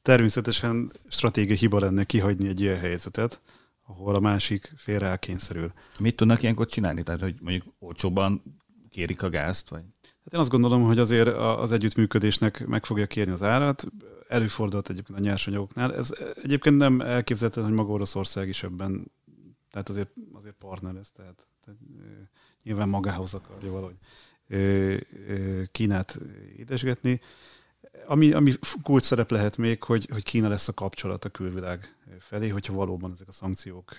Természetesen 0.02 0.92
stratégiai 1.08 1.58
hiba 1.58 1.80
lenne 1.80 2.04
kihagyni 2.04 2.48
egy 2.48 2.60
ilyen 2.60 2.80
helyzetet, 2.80 3.42
ahol 3.86 4.16
a 4.16 4.20
másik 4.20 4.74
félre 4.78 5.06
elkényszerül. 5.06 5.74
Mit 6.00 6.16
tudnak 6.16 6.42
ilyenkor 6.42 6.66
csinálni? 6.66 7.04
Tehát, 7.04 7.22
hogy 7.22 7.36
mondjuk 7.42 7.74
olcsóban 7.80 8.44
kérik 8.90 9.22
a 9.22 9.30
gázt? 9.30 9.70
Vagy? 9.70 9.84
Hát 10.28 10.36
én 10.36 10.42
azt 10.42 10.52
gondolom, 10.52 10.84
hogy 10.84 11.00
azért 11.00 11.28
az 11.38 11.72
együttműködésnek 11.72 12.66
meg 12.66 12.86
fogja 12.86 13.08
kérni 13.08 13.32
az 13.32 13.44
árat. 13.44 13.86
Előfordult 14.28 14.90
egyébként 14.90 15.20
a 15.20 15.22
nyersanyagoknál. 15.22 15.96
Ez 15.96 16.14
egyébként 16.44 16.78
nem 16.78 17.02
elképzelhető, 17.02 17.62
hogy 17.62 17.74
maga 17.74 17.92
Oroszország 17.92 18.48
is 18.48 18.64
ebben, 18.64 19.12
tehát 19.72 19.90
azért, 19.90 20.10
azért 20.34 20.56
partner 20.56 20.94
lesz, 20.94 21.12
tehát, 21.12 21.48
tehát 21.66 21.80
nyilván 22.64 22.90
magához 22.90 23.34
akarja 23.34 23.72
valahogy 23.72 23.98
Kínát 25.72 26.20
édesgetni. 26.58 27.22
Ami, 28.06 28.32
ami 28.32 28.54
kult 28.82 29.04
szerep 29.04 29.32
lehet 29.32 29.58
még, 29.58 29.84
hogy, 29.84 30.08
hogy 30.12 30.24
Kína 30.24 30.48
lesz 30.48 30.68
a 30.68 30.74
kapcsolat 30.74 31.26
a 31.26 31.30
külvilág 31.30 31.96
felé, 32.20 32.48
hogyha 32.48 32.74
valóban 32.74 33.12
ezek 33.12 33.28
a 33.28 33.32
szankciók, 33.32 33.98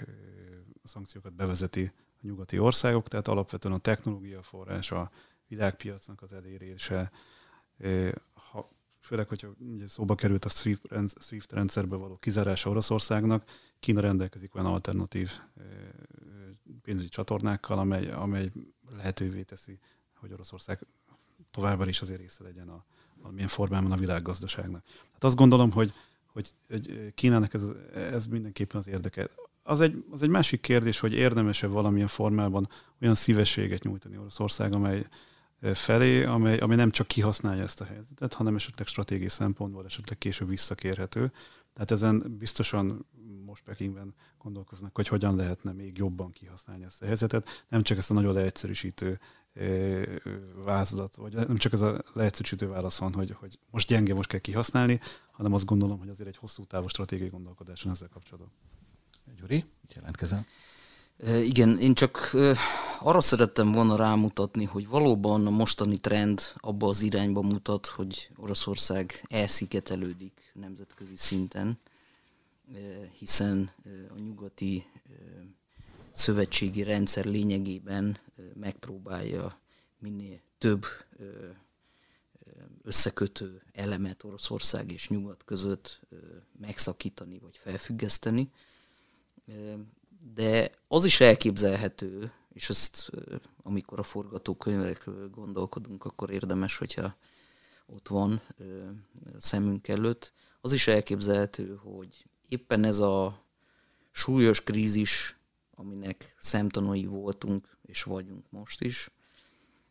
a 0.83 0.89
szankciókat 0.89 1.35
bevezeti 1.35 1.93
a 1.95 2.21
nyugati 2.21 2.59
országok, 2.59 3.09
tehát 3.09 3.29
alapvetően 3.29 3.75
a 3.75 3.79
technológia 3.79 4.43
forrás, 4.43 4.93
a 4.93 5.11
világpiacnak 5.49 6.23
az 6.23 6.33
elérése, 6.33 7.11
ha, 8.51 8.71
főleg, 9.01 9.29
hogyha 9.29 9.49
ugye 9.59 9.87
szóba 9.87 10.15
került 10.15 10.45
a 10.45 10.49
SWIFT, 11.21 11.53
rendszerbe 11.53 11.97
való 11.97 12.17
kizárása 12.17 12.71
Oroszországnak, 12.71 13.45
Kína 13.81 14.01
rendelkezik 14.01 14.55
olyan 14.55 14.67
alternatív 14.67 15.31
pénzügyi 16.83 17.09
csatornákkal, 17.09 17.79
amely, 17.79 18.11
amely 18.11 18.53
lehetővé 18.97 19.43
teszi, 19.43 19.79
hogy 20.15 20.33
Oroszország 20.33 20.87
továbbá 21.51 21.87
is 21.87 22.01
azért 22.01 22.21
része 22.21 22.43
legyen 22.43 22.69
a, 22.69 22.85
valamilyen 23.21 23.49
formában 23.49 23.93
a 23.93 23.97
világgazdaságnak. 23.97 24.85
Hát 25.13 25.25
azt 25.25 25.37
gondolom, 25.37 25.71
hogy, 25.71 25.93
hogy, 26.27 26.55
hogy 26.69 27.15
Kínának 27.15 27.55
ez, 27.55 27.63
ez 27.95 28.27
mindenképpen 28.27 28.81
az 28.81 28.89
érdeke. 28.89 29.29
Az 29.63 29.81
egy, 29.81 30.05
az 30.11 30.23
egy 30.23 30.29
másik 30.29 30.61
kérdés, 30.61 31.01
hogy 31.01 31.13
érdemese 31.13 31.67
valamilyen 31.67 32.09
formában 32.09 32.69
olyan 33.01 33.15
szívességet 33.15 33.83
nyújtani 33.83 34.19
Oroszország, 34.19 34.73
amely 34.73 35.07
felé, 35.61 36.25
amely, 36.25 36.59
amely 36.59 36.77
nem 36.77 36.91
csak 36.91 37.07
kihasználja 37.07 37.63
ezt 37.63 37.81
a 37.81 37.85
helyzetet, 37.85 38.35
hanem 38.35 38.55
esetleg 38.55 38.87
stratégiai 38.87 39.29
szempontból 39.29 39.85
esetleg 39.85 40.19
később 40.19 40.49
visszakérhető. 40.49 41.33
Tehát 41.73 41.91
ezen 41.91 42.37
biztosan 42.39 43.07
most 43.45 43.65
Pekingben 43.65 44.15
gondolkoznak, 44.39 44.95
hogy 44.95 45.09
hogyan 45.09 45.37
lehetne 45.37 45.73
még 45.73 45.97
jobban 45.97 46.33
kihasználni 46.33 46.85
ezt 46.85 47.03
a 47.03 47.07
helyzetet. 47.07 47.65
Nem 47.69 47.83
csak 47.83 47.99
ezt 47.99 48.11
a 48.11 48.15
nagyon 48.15 48.35
leegyszerűsítő 48.35 49.21
vázlat, 50.65 51.15
vagy 51.15 51.35
nem 51.35 51.57
csak 51.57 51.73
ez 51.73 51.81
a 51.81 52.03
leegyszerűsítő 52.13 52.69
válasz 52.69 52.99
van, 52.99 53.13
hogy, 53.13 53.31
hogy 53.31 53.59
most 53.71 53.89
gyenge, 53.89 54.15
most 54.15 54.29
kell 54.29 54.41
kihasználni, 54.41 55.01
hanem 55.31 55.53
azt 55.53 55.65
gondolom, 55.65 55.99
hogy 55.99 56.09
azért 56.09 56.29
egy 56.29 56.37
hosszú 56.37 56.65
távú 56.65 56.87
stratégiai 56.87 57.29
gondolkodás 57.29 57.83
van 57.83 57.93
ezzel 57.93 58.09
kapcsolatban. 58.09 58.53
Gyuri, 59.37 59.65
jelentkezem. 59.95 60.47
Igen, 61.27 61.79
én 61.79 61.95
csak 61.95 62.37
arra 63.01 63.21
szerettem 63.21 63.73
volna 63.73 63.97
rámutatni, 63.97 64.65
hogy 64.65 64.89
valóban 64.89 65.47
a 65.47 65.51
mostani 65.51 65.97
trend 65.97 66.43
abba 66.57 66.89
az 66.89 67.01
irányba 67.01 67.43
mutat, 67.43 67.87
hogy 67.87 68.31
Oroszország 68.37 69.25
elszigetelődik 69.29 70.51
nemzetközi 70.55 71.17
szinten, 71.17 71.79
hiszen 73.19 73.73
a 74.17 74.19
nyugati 74.19 74.87
szövetségi 76.13 76.83
rendszer 76.83 77.25
lényegében 77.25 78.19
megpróbálja 78.55 79.59
minél 79.99 80.41
több 80.59 80.87
összekötő 82.83 83.63
elemet 83.73 84.25
Oroszország 84.25 84.93
és 84.93 85.09
Nyugat 85.09 85.45
között 85.45 86.01
megszakítani 86.61 87.39
vagy 87.39 87.57
felfüggeszteni. 87.57 88.51
De 90.35 90.71
az 90.89 91.05
is 91.05 91.21
elképzelhető, 91.21 92.33
és 92.53 92.71
ezt 92.71 93.11
amikor 93.63 93.99
a 93.99 94.03
forgatókönyvekről 94.03 95.31
gondolkodunk, 95.31 96.05
akkor 96.05 96.31
érdemes, 96.31 96.79
hogyha 96.79 97.17
ott 97.87 98.09
van 98.09 98.41
szemünk 99.39 99.89
előtt, 99.89 100.33
az 100.61 100.73
is 100.73 100.87
elképzelhető, 100.87 101.75
hogy 101.83 102.25
éppen 102.49 102.85
ez 102.85 102.99
a 102.99 103.45
súlyos 104.11 104.63
krízis, 104.63 105.39
aminek 105.75 106.35
szemtanúi 106.39 107.07
voltunk 107.07 107.79
és 107.83 108.03
vagyunk 108.03 108.51
most 108.51 108.81
is, 108.83 109.11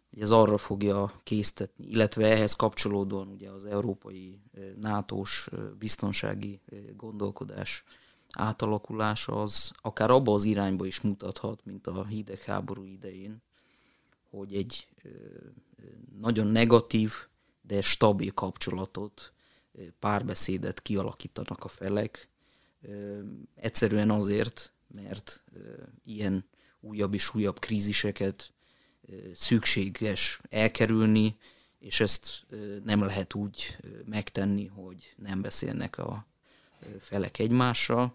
hogy 0.09 0.21
ez 0.21 0.31
arra 0.31 0.57
fogja 0.57 1.13
késztetni, 1.23 1.85
illetve 1.85 2.25
ehhez 2.31 2.53
kapcsolódóan 2.53 3.27
ugye 3.27 3.49
az 3.49 3.65
európai 3.65 4.41
NATO-s 4.79 5.49
biztonsági 5.77 6.61
gondolkodás 6.95 7.83
átalakulása 8.39 9.41
az 9.41 9.71
akár 9.75 10.09
abba 10.09 10.33
az 10.33 10.43
irányba 10.43 10.85
is 10.85 11.01
mutathat, 11.01 11.65
mint 11.65 11.87
a 11.87 12.05
hidegháború 12.05 12.83
idején, 12.83 13.41
hogy 14.29 14.55
egy 14.55 14.87
nagyon 16.19 16.47
negatív, 16.47 17.13
de 17.61 17.81
stabil 17.81 18.31
kapcsolatot, 18.31 19.33
párbeszédet 19.99 20.81
kialakítanak 20.81 21.63
a 21.63 21.67
felek, 21.67 22.29
Egyszerűen 23.55 24.09
azért, 24.09 24.71
mert 24.87 25.43
ilyen 26.05 26.45
újabb 26.79 27.13
és 27.13 27.35
újabb 27.35 27.59
kríziseket 27.59 28.53
szükséges 29.33 30.41
elkerülni, 30.49 31.37
és 31.79 31.99
ezt 31.99 32.45
nem 32.83 33.01
lehet 33.01 33.33
úgy 33.33 33.77
megtenni, 34.05 34.65
hogy 34.65 35.13
nem 35.17 35.41
beszélnek 35.41 35.97
a 35.97 36.25
felek 36.99 37.39
egymással. 37.39 38.13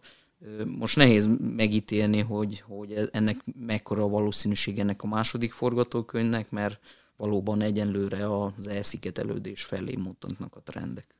Most 0.78 0.96
nehéz 0.96 1.28
megítélni, 1.56 2.20
hogy, 2.20 2.62
hogy 2.66 2.92
e, 2.92 3.08
ennek 3.12 3.44
mekkora 3.66 4.02
a 4.02 4.08
valószínűség 4.08 4.78
ennek 4.78 5.02
a 5.02 5.06
második 5.06 5.52
forgatókönyvnek, 5.52 6.50
mert 6.50 6.78
valóban 7.16 7.60
egyenlőre 7.60 8.42
az 8.42 8.66
elszigetelődés 8.66 9.62
felé 9.62 9.96
mutatnak 9.96 10.56
a 10.56 10.60
trendek. 10.60 11.14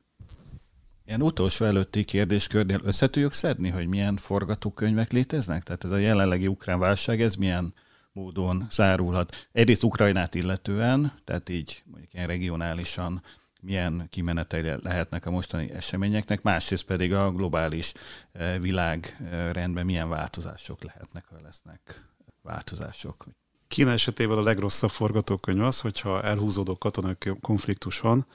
Ilyen 1.05 1.21
utolsó 1.21 1.65
előtti 1.65 2.03
kérdéskörnél 2.03 2.79
össze 2.83 3.09
tudjuk 3.09 3.33
szedni, 3.33 3.69
hogy 3.69 3.87
milyen 3.87 4.17
forgatókönyvek 4.17 5.11
léteznek? 5.11 5.63
Tehát 5.63 5.83
ez 5.83 5.91
a 5.91 5.97
jelenlegi 5.97 6.47
ukrán 6.47 6.79
válság, 6.79 7.21
ez 7.21 7.35
milyen 7.35 7.73
módon 8.11 8.67
zárulhat? 8.71 9.47
Egyrészt 9.51 9.83
Ukrajnát 9.83 10.35
illetően, 10.35 11.13
tehát 11.25 11.49
így 11.49 11.83
mondjuk 11.85 12.13
ilyen 12.13 12.27
regionálisan 12.27 13.21
milyen 13.63 14.07
kimenetei 14.09 14.61
lehetnek 14.81 15.25
a 15.25 15.31
mostani 15.31 15.71
eseményeknek, 15.71 16.41
másrészt 16.41 16.85
pedig 16.85 17.13
a 17.13 17.31
globális 17.31 17.93
eh, 18.31 18.59
világrendben 18.59 19.85
milyen 19.85 20.09
változások 20.09 20.83
lehetnek, 20.83 21.25
ha 21.29 21.35
lesznek 21.41 22.11
változások. 22.41 23.25
Kína 23.67 23.91
esetében 23.91 24.37
a 24.37 24.41
legrosszabb 24.41 24.89
forgatókönyv 24.89 25.61
az, 25.61 25.79
hogyha 25.79 26.23
elhúzódó 26.23 26.77
katonai 26.77 27.15
konfliktus 27.41 27.99
van, 27.99 28.25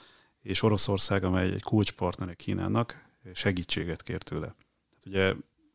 és 0.43 0.63
Oroszország, 0.63 1.25
amely 1.25 1.53
egy 1.53 1.63
kulcspartnere 1.63 2.35
Kínának, 2.35 3.07
segítséget 3.35 4.03
kér 4.03 4.23
tőle. 4.23 4.55
Tehát 4.91 5.07
ugye 5.07 5.35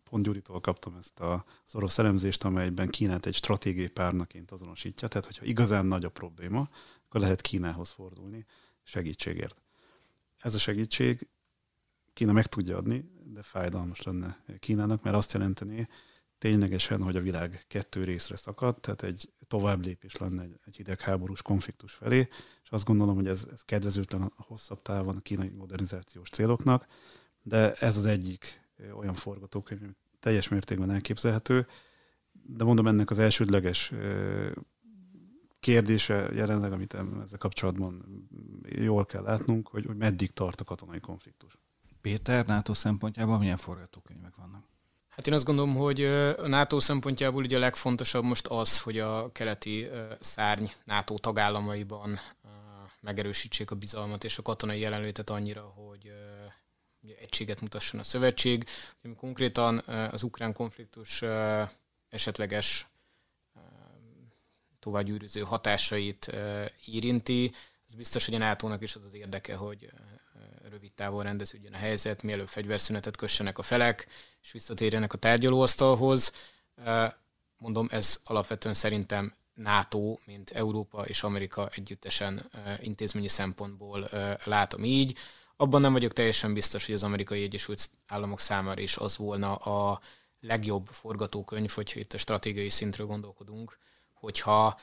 pont 0.10 0.26
Gyuritól 0.26 0.62
kaptam 0.62 0.96
ezt 1.00 1.20
az 1.20 1.76
orosz 1.76 1.98
elemzést, 1.98 2.44
amelyben 2.44 2.90
Kínát 2.90 3.26
egy 3.26 3.36
stratégiai 3.36 3.88
párnaként 3.88 4.52
azonosítja, 4.52 5.08
tehát 5.08 5.26
hogyha 5.26 5.46
igazán 5.46 5.86
nagy 5.86 6.06
a 6.06 6.10
probléma, 6.10 6.70
akkor 7.06 7.22
lehet 7.22 7.42
Kínához 7.42 7.92
fordulni 7.92 8.46
segítségért. 8.84 9.62
Ez 10.38 10.56
a 10.56 10.60
segítség 10.60 11.28
Kína 12.14 12.32
meg 12.32 12.46
tudja 12.46 12.78
adni, 12.78 13.12
de 13.24 13.42
fájdalmas 13.42 14.02
lenne 14.02 14.44
Kínának, 14.60 15.04
mert 15.04 15.16
azt 15.16 15.34
jelenteni 15.34 15.88
ténylegesen, 16.38 17.04
hogy 17.04 17.16
a 17.16 17.22
világ 17.22 17.66
kettő 17.68 18.04
részre 18.04 18.36
szakad, 18.36 18.80
tehát 18.80 19.04
egy 19.04 19.34
tovább 19.48 19.86
lépés 19.86 20.16
lenne 20.16 20.42
egy, 20.42 20.60
egy 20.66 20.76
hidegháborús 20.76 21.42
konfliktus 21.42 21.94
felé, 21.94 22.28
és 22.64 22.70
azt 22.70 22.86
gondolom, 22.86 23.16
hogy 23.16 23.28
ez, 23.28 23.48
ez 23.52 23.62
kedvezőtlen 23.62 24.22
a 24.22 24.44
hosszabb 24.44 24.82
távon 24.82 25.18
a 25.18 25.22
kínai 25.22 25.50
modernizációs 25.50 26.30
céloknak, 26.30 26.88
de 27.42 27.74
ez 27.74 27.98
az 27.98 28.06
egyik 28.06 28.62
olyan 28.94 29.14
forgatókönyv, 29.14 29.82
teljes 30.20 30.48
mértékben 30.48 30.92
elképzelhető, 30.92 31.68
de 32.32 32.64
mondom 32.64 32.88
ennek 32.88 33.10
az 33.10 33.20
elsődleges 33.20 33.92
kérdése 35.64 36.30
jelenleg, 36.34 36.72
amit 36.72 36.94
ezzel 36.94 37.38
kapcsolatban 37.38 38.06
jól 38.70 39.06
kell 39.06 39.22
látnunk, 39.22 39.68
hogy, 39.68 39.86
hogy 39.86 39.96
meddig 39.96 40.32
tart 40.32 40.62
a 40.62 40.64
katonai 40.64 41.00
konfliktus. 41.00 41.58
Péter, 42.02 42.46
NATO 42.46 42.74
szempontjában 42.74 43.40
milyen 43.40 43.58
forgatókönyvek 43.58 44.36
vannak? 44.36 44.64
Hát 45.10 45.28
én 45.28 45.34
azt 45.34 45.46
gondolom, 45.46 45.76
hogy 45.76 46.02
a 46.38 46.48
NATO 46.48 46.80
szempontjából 46.80 47.44
ugye 47.44 47.58
a 47.58 47.60
legfontosabb 47.60 48.24
most 48.24 48.48
az, 48.48 48.82
hogy 48.82 49.00
a 49.00 49.32
keleti 49.32 49.88
szárny 50.20 50.66
NATO 50.86 51.18
tagállamaiban 51.18 52.20
megerősítsék 53.00 53.72
a 53.72 53.76
bizalmat 53.76 54.24
és 54.24 54.38
a 54.38 54.42
katonai 54.42 54.80
jelenlétet 54.80 55.30
annyira, 55.30 55.62
hogy 55.62 56.12
egységet 57.22 57.62
mutasson 57.62 58.00
a 58.00 58.04
szövetség. 58.04 58.66
Konkrétan 59.18 59.78
az 60.12 60.24
ukrán 60.24 60.54
konfliktus 60.54 61.24
esetleges 62.10 62.88
továbbgyűrűző 64.84 65.42
hatásait 65.42 66.32
érinti. 66.86 67.52
Ez 67.88 67.94
biztos, 67.94 68.26
hogy 68.26 68.36
a 68.36 68.38
NATO-nak 68.38 68.82
is 68.82 68.96
az 68.96 69.06
az 69.06 69.14
érdeke, 69.14 69.56
hogy 69.56 69.90
rövid 70.70 70.94
távon 70.94 71.24
rendeződjön 71.24 71.74
a 71.74 71.78
helyzet, 71.78 72.24
mielőbb 72.24 72.48
fegyverszünetet 72.48 73.18
kössenek 73.18 73.58
a 73.58 73.62
felek, 73.64 74.08
és 74.42 74.52
visszatérjenek 74.52 75.14
a 75.14 75.18
tárgyalóasztalhoz. 75.18 76.34
Mondom, 77.58 77.88
ez 77.92 78.20
alapvetően 78.24 78.74
szerintem 78.74 79.34
NATO, 79.54 80.18
mint 80.26 80.50
Európa 80.52 81.06
és 81.06 81.24
Amerika 81.24 81.70
együttesen 81.76 82.50
intézményi 82.82 83.28
szempontból 83.28 84.10
látom 84.44 84.84
így. 84.84 85.18
Abban 85.56 85.82
nem 85.82 85.94
vagyok 85.94 86.14
teljesen 86.14 86.54
biztos, 86.54 86.86
hogy 86.86 86.96
az 86.96 87.04
amerikai 87.04 87.44
Egyesült 87.44 87.90
Államok 88.08 88.40
számára 88.40 88.82
is 88.82 88.98
az 88.98 89.18
volna 89.18 89.56
a 89.56 90.02
legjobb 90.40 90.88
forgatókönyv, 90.88 91.72
hogyha 91.72 92.00
itt 92.00 92.14
a 92.14 92.18
stratégiai 92.18 92.70
szintről 92.70 93.08
gondolkodunk, 93.08 93.78
hogyha 94.24 94.80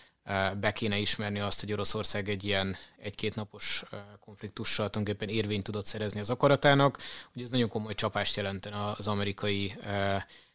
be 0.61 0.73
kéne 0.73 0.99
ismerni 0.99 1.41
azt, 1.41 1.61
hogy 1.61 1.73
Oroszország 1.73 2.29
egy 2.29 2.45
ilyen 2.45 2.77
egy-két 2.99 3.35
napos 3.35 3.85
konfliktussal 4.21 4.91
tulajdonképpen 4.91 5.35
érvényt 5.35 5.63
tudott 5.65 5.87
szerezni 5.87 6.21
az 6.21 6.31
akaratának. 6.31 6.99
Ugye 7.35 7.45
ez 7.45 7.51
nagyon 7.51 7.69
komoly 7.69 7.95
csapást 7.95 8.37
jelentene 8.37 8.85
az 8.99 9.07
amerikai 9.07 9.75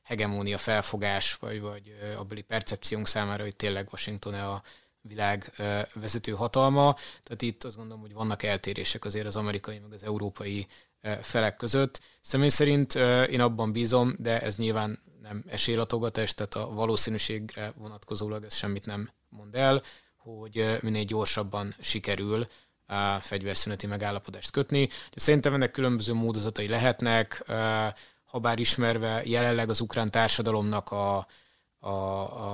hegemónia 0.04 0.58
felfogás, 0.58 1.36
vagy, 1.36 1.62
vagy 1.62 1.98
abbeli 2.18 2.42
percepciónk 2.42 3.08
számára, 3.08 3.44
hogy 3.44 3.56
tényleg 3.56 3.88
Washington 3.92 4.34
a 4.34 4.62
világ 5.02 5.52
vezető 5.94 6.32
hatalma. 6.32 6.94
Tehát 7.24 7.42
itt 7.42 7.64
azt 7.64 7.76
gondolom, 7.76 8.02
hogy 8.02 8.14
vannak 8.14 8.44
eltérések 8.44 9.06
azért 9.06 9.28
az 9.28 9.36
amerikai 9.36 9.80
meg 9.80 9.94
az 9.94 10.04
európai 10.04 10.68
felek 11.22 11.56
között. 11.56 12.02
Személy 12.22 12.50
szerint 12.50 12.96
én 13.30 13.42
abban 13.42 13.72
bízom, 13.72 14.16
de 14.20 14.42
ez 14.42 14.58
nyilván 14.58 15.04
nem 15.28 15.44
esélylatogatás, 15.48 16.34
tehát 16.34 16.56
a 16.56 16.74
valószínűségre 16.74 17.74
vonatkozólag 17.78 18.44
ez 18.44 18.56
semmit 18.56 18.86
nem 18.86 19.10
mond 19.30 19.56
el, 19.56 19.82
hogy 20.18 20.78
minél 20.82 21.04
gyorsabban 21.04 21.76
sikerül 21.80 22.48
fegyverszüneti 23.20 23.88
megállapodást 23.88 24.52
kötni. 24.52 24.90
Szerintem 25.16 25.54
ennek 25.54 25.72
különböző 25.72 26.14
módozatai 26.14 26.68
lehetnek, 26.68 27.44
ha 28.26 28.40
bár 28.40 28.60
ismerve 28.60 29.22
jelenleg 29.26 29.70
az 29.70 29.80
ukrán 29.80 30.12
társadalomnak 30.12 30.92
a, 30.92 31.28
a, 31.80 31.90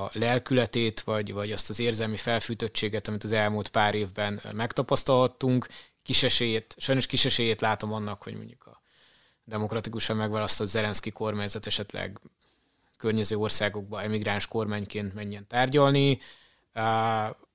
a 0.03 0.09
lelkületét, 0.13 1.01
vagy, 1.01 1.33
vagy 1.33 1.51
azt 1.51 1.69
az 1.69 1.79
érzelmi 1.79 2.17
felfűtöttséget, 2.17 3.07
amit 3.07 3.23
az 3.23 3.31
elmúlt 3.31 3.69
pár 3.69 3.95
évben 3.95 4.41
megtapasztalhattunk, 4.53 5.67
kisesélyét, 6.03 6.75
sajnos 6.77 7.05
kisesélyét 7.05 7.61
látom 7.61 7.93
annak, 7.93 8.23
hogy 8.23 8.35
mondjuk 8.35 8.65
a 8.65 8.81
demokratikusan 9.43 10.17
megválasztott 10.17 10.67
Zelenszky 10.67 11.11
kormányzat 11.11 11.65
esetleg 11.65 12.19
környező 13.01 13.35
országokba 13.35 14.01
emigráns 14.01 14.47
kormányként 14.47 15.13
menjen 15.13 15.47
tárgyalni. 15.47 16.19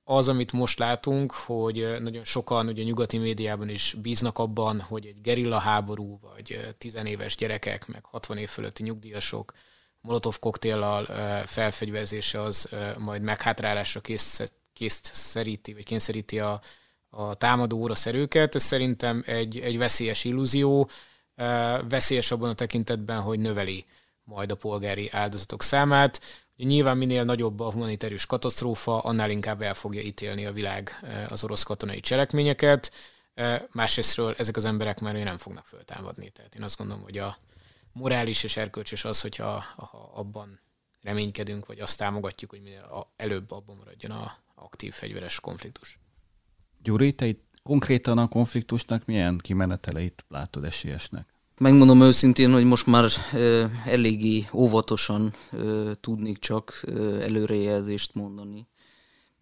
Az, 0.03 0.29
amit 0.29 0.51
most 0.51 0.79
látunk, 0.79 1.31
hogy 1.31 1.95
nagyon 2.01 2.23
sokan 2.23 2.67
ugye 2.67 2.83
nyugati 2.83 3.17
médiában 3.17 3.69
is 3.69 3.95
bíznak 4.01 4.37
abban, 4.37 4.81
hogy 4.81 5.05
egy 5.05 5.21
gerilla 5.21 5.57
háború, 5.57 6.19
vagy 6.21 6.75
tizenéves 6.77 7.35
gyerekek, 7.35 7.87
meg 7.87 8.05
60 8.05 8.37
év 8.37 8.49
fölötti 8.49 8.83
nyugdíjasok 8.83 9.53
molotov 10.01 10.39
koktéllal 10.39 11.05
felfegyverzése 11.45 12.41
az 12.41 12.69
majd 12.97 13.21
meghátrálásra 13.21 13.99
kész, 13.99 14.41
készszeríti, 14.73 15.73
vagy 15.73 15.85
kényszeríti 15.85 16.39
a, 16.39 16.61
a 17.09 17.35
támadó 17.35 17.81
orosz 17.81 18.05
erőket. 18.05 18.55
Ez 18.55 18.63
szerintem 18.63 19.23
egy, 19.25 19.59
egy 19.59 19.77
veszélyes 19.77 20.25
illúzió, 20.25 20.89
veszélyes 21.89 22.31
abban 22.31 22.49
a 22.49 22.55
tekintetben, 22.55 23.21
hogy 23.21 23.39
növeli 23.39 23.85
majd 24.27 24.51
a 24.51 24.55
polgári 24.55 25.09
áldozatok 25.11 25.63
számát. 25.63 26.21
Nyilván 26.55 26.97
minél 26.97 27.23
nagyobb 27.23 27.59
a 27.59 27.71
humanitárius 27.71 28.25
katasztrófa, 28.25 28.99
annál 28.99 29.29
inkább 29.29 29.61
el 29.61 29.73
fogja 29.73 30.01
ítélni 30.01 30.45
a 30.45 30.51
világ 30.51 30.99
az 31.29 31.43
orosz 31.43 31.63
katonai 31.63 31.99
cselekményeket. 31.99 32.91
Másrésztről 33.71 34.35
ezek 34.37 34.55
az 34.55 34.65
emberek 34.65 34.99
már 34.99 35.13
nem 35.13 35.37
fognak 35.37 35.65
föltámadni. 35.65 36.29
Tehát 36.29 36.55
én 36.55 36.63
azt 36.63 36.77
gondolom, 36.77 37.03
hogy 37.03 37.17
a 37.17 37.37
morális 37.91 38.43
és 38.43 38.57
erkölcsös 38.57 39.05
az, 39.05 39.21
hogyha 39.21 39.63
ha 39.75 40.11
abban 40.13 40.59
reménykedünk, 41.01 41.65
vagy 41.65 41.79
azt 41.79 41.97
támogatjuk, 41.97 42.49
hogy 42.49 42.61
minél 42.61 43.07
előbb 43.15 43.51
abban 43.51 43.75
maradjon 43.75 44.11
a 44.11 44.37
aktív 44.55 44.93
fegyveres 44.93 45.39
konfliktus. 45.39 45.99
Gyuri, 46.83 47.13
te 47.13 47.25
itt 47.25 47.45
konkrétan 47.63 48.17
a 48.17 48.27
konfliktusnak 48.27 49.05
milyen 49.05 49.37
kimeneteleit 49.37 50.25
látod 50.27 50.63
esélyesnek? 50.63 51.35
Megmondom 51.59 52.01
őszintén, 52.01 52.51
hogy 52.51 52.63
most 52.63 52.85
már 52.85 53.09
ö, 53.33 53.65
eléggé 53.85 54.45
óvatosan 54.53 55.33
ö, 55.51 55.91
tudnék 55.99 56.37
csak 56.37 56.79
ö, 56.83 57.21
előrejelzést 57.21 58.15
mondani. 58.15 58.67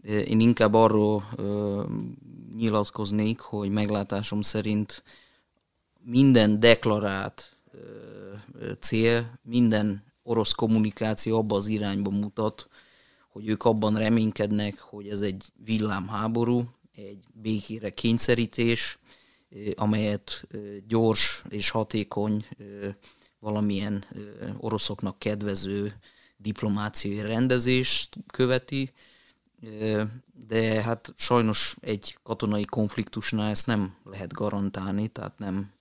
Én 0.03 0.39
inkább 0.39 0.73
arról 0.73 1.29
ö, 1.35 1.83
nyilatkoznék, 2.55 3.39
hogy 3.39 3.69
meglátásom 3.69 4.41
szerint 4.41 5.03
minden 6.03 6.59
deklarált 6.59 7.57
ö, 7.71 8.71
cél, 8.79 9.39
minden 9.43 10.03
orosz 10.23 10.51
kommunikáció 10.51 11.37
abba 11.37 11.55
az 11.55 11.67
irányba 11.67 12.09
mutat, 12.09 12.67
hogy 13.29 13.47
ők 13.47 13.63
abban 13.65 13.97
reménykednek, 13.97 14.79
hogy 14.79 15.07
ez 15.07 15.21
egy 15.21 15.45
villámháború, 15.65 16.63
egy 16.95 17.23
békére 17.33 17.89
kényszerítés, 17.89 18.99
amelyet 19.75 20.47
gyors 20.87 21.43
és 21.49 21.69
hatékony, 21.69 22.45
valamilyen 23.39 24.05
oroszoknak 24.57 25.19
kedvező 25.19 25.99
diplomáciai 26.37 27.21
rendezést 27.21 28.17
követi, 28.33 28.91
de 30.47 30.81
hát 30.81 31.13
sajnos 31.17 31.75
egy 31.81 32.17
katonai 32.23 32.65
konfliktusnál 32.65 33.49
ezt 33.49 33.65
nem 33.65 33.95
lehet 34.03 34.33
garantálni, 34.33 35.07
tehát 35.07 35.39
nem, 35.39 35.71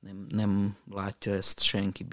nem, 0.00 0.26
nem 0.28 0.76
látja 0.90 1.32
ezt 1.32 1.62
senki 1.62 2.06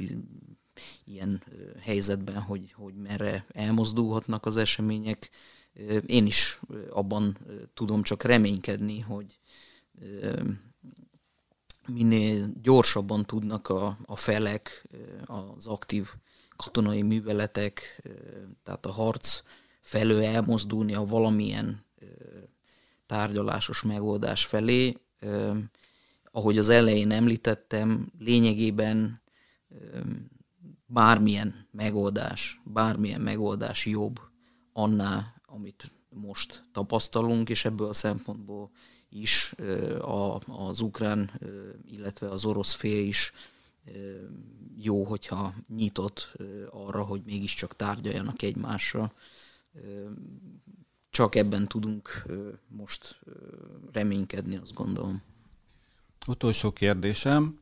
ilyen 1.03 1.43
helyzetben, 1.79 2.39
hogy, 2.41 2.73
hogy 2.73 2.95
merre 2.95 3.45
elmozdulhatnak 3.51 4.45
az 4.45 4.57
események. 4.57 5.29
Én 6.05 6.25
is 6.25 6.59
abban 6.89 7.37
tudom 7.73 8.01
csak 8.03 8.23
reménykedni, 8.23 8.99
hogy 8.99 9.39
minél 11.87 12.47
gyorsabban 12.61 13.25
tudnak 13.25 13.69
a, 13.69 13.97
a 14.05 14.15
felek, 14.15 14.87
az 15.25 15.65
aktív 15.67 16.07
katonai 16.55 17.01
műveletek, 17.01 18.01
tehát 18.63 18.85
a 18.85 18.91
harc 18.91 19.41
felől 19.81 20.23
elmozdulni 20.23 20.93
a 20.93 21.05
valamilyen 21.05 21.85
tárgyalásos 23.05 23.81
megoldás 23.81 24.45
felé. 24.45 24.97
Ahogy 26.31 26.57
az 26.57 26.69
elején 26.69 27.11
említettem, 27.11 28.11
lényegében 28.19 29.21
bármilyen 30.85 31.67
megoldás, 31.71 32.61
bármilyen 32.63 33.21
megoldás 33.21 33.85
jobb 33.85 34.19
annál, 34.73 35.41
amit 35.45 35.95
most 36.09 36.63
tapasztalunk, 36.71 37.49
és 37.49 37.65
ebből 37.65 37.87
a 37.87 37.93
szempontból 37.93 38.71
is 39.15 39.53
a, 40.01 40.39
az 40.45 40.79
ukrán, 40.79 41.31
illetve 41.91 42.29
az 42.29 42.45
orosz 42.45 42.73
fél 42.73 43.07
is 43.07 43.33
jó, 44.77 45.03
hogyha 45.03 45.53
nyitott 45.75 46.35
arra, 46.69 47.03
hogy 47.03 47.21
mégiscsak 47.25 47.75
tárgyaljanak 47.75 48.41
egymással. 48.41 49.13
Csak 51.09 51.35
ebben 51.35 51.67
tudunk 51.67 52.23
most 52.67 53.19
reménykedni, 53.91 54.55
azt 54.55 54.73
gondolom. 54.73 55.21
Utolsó 56.27 56.71
kérdésem. 56.71 57.59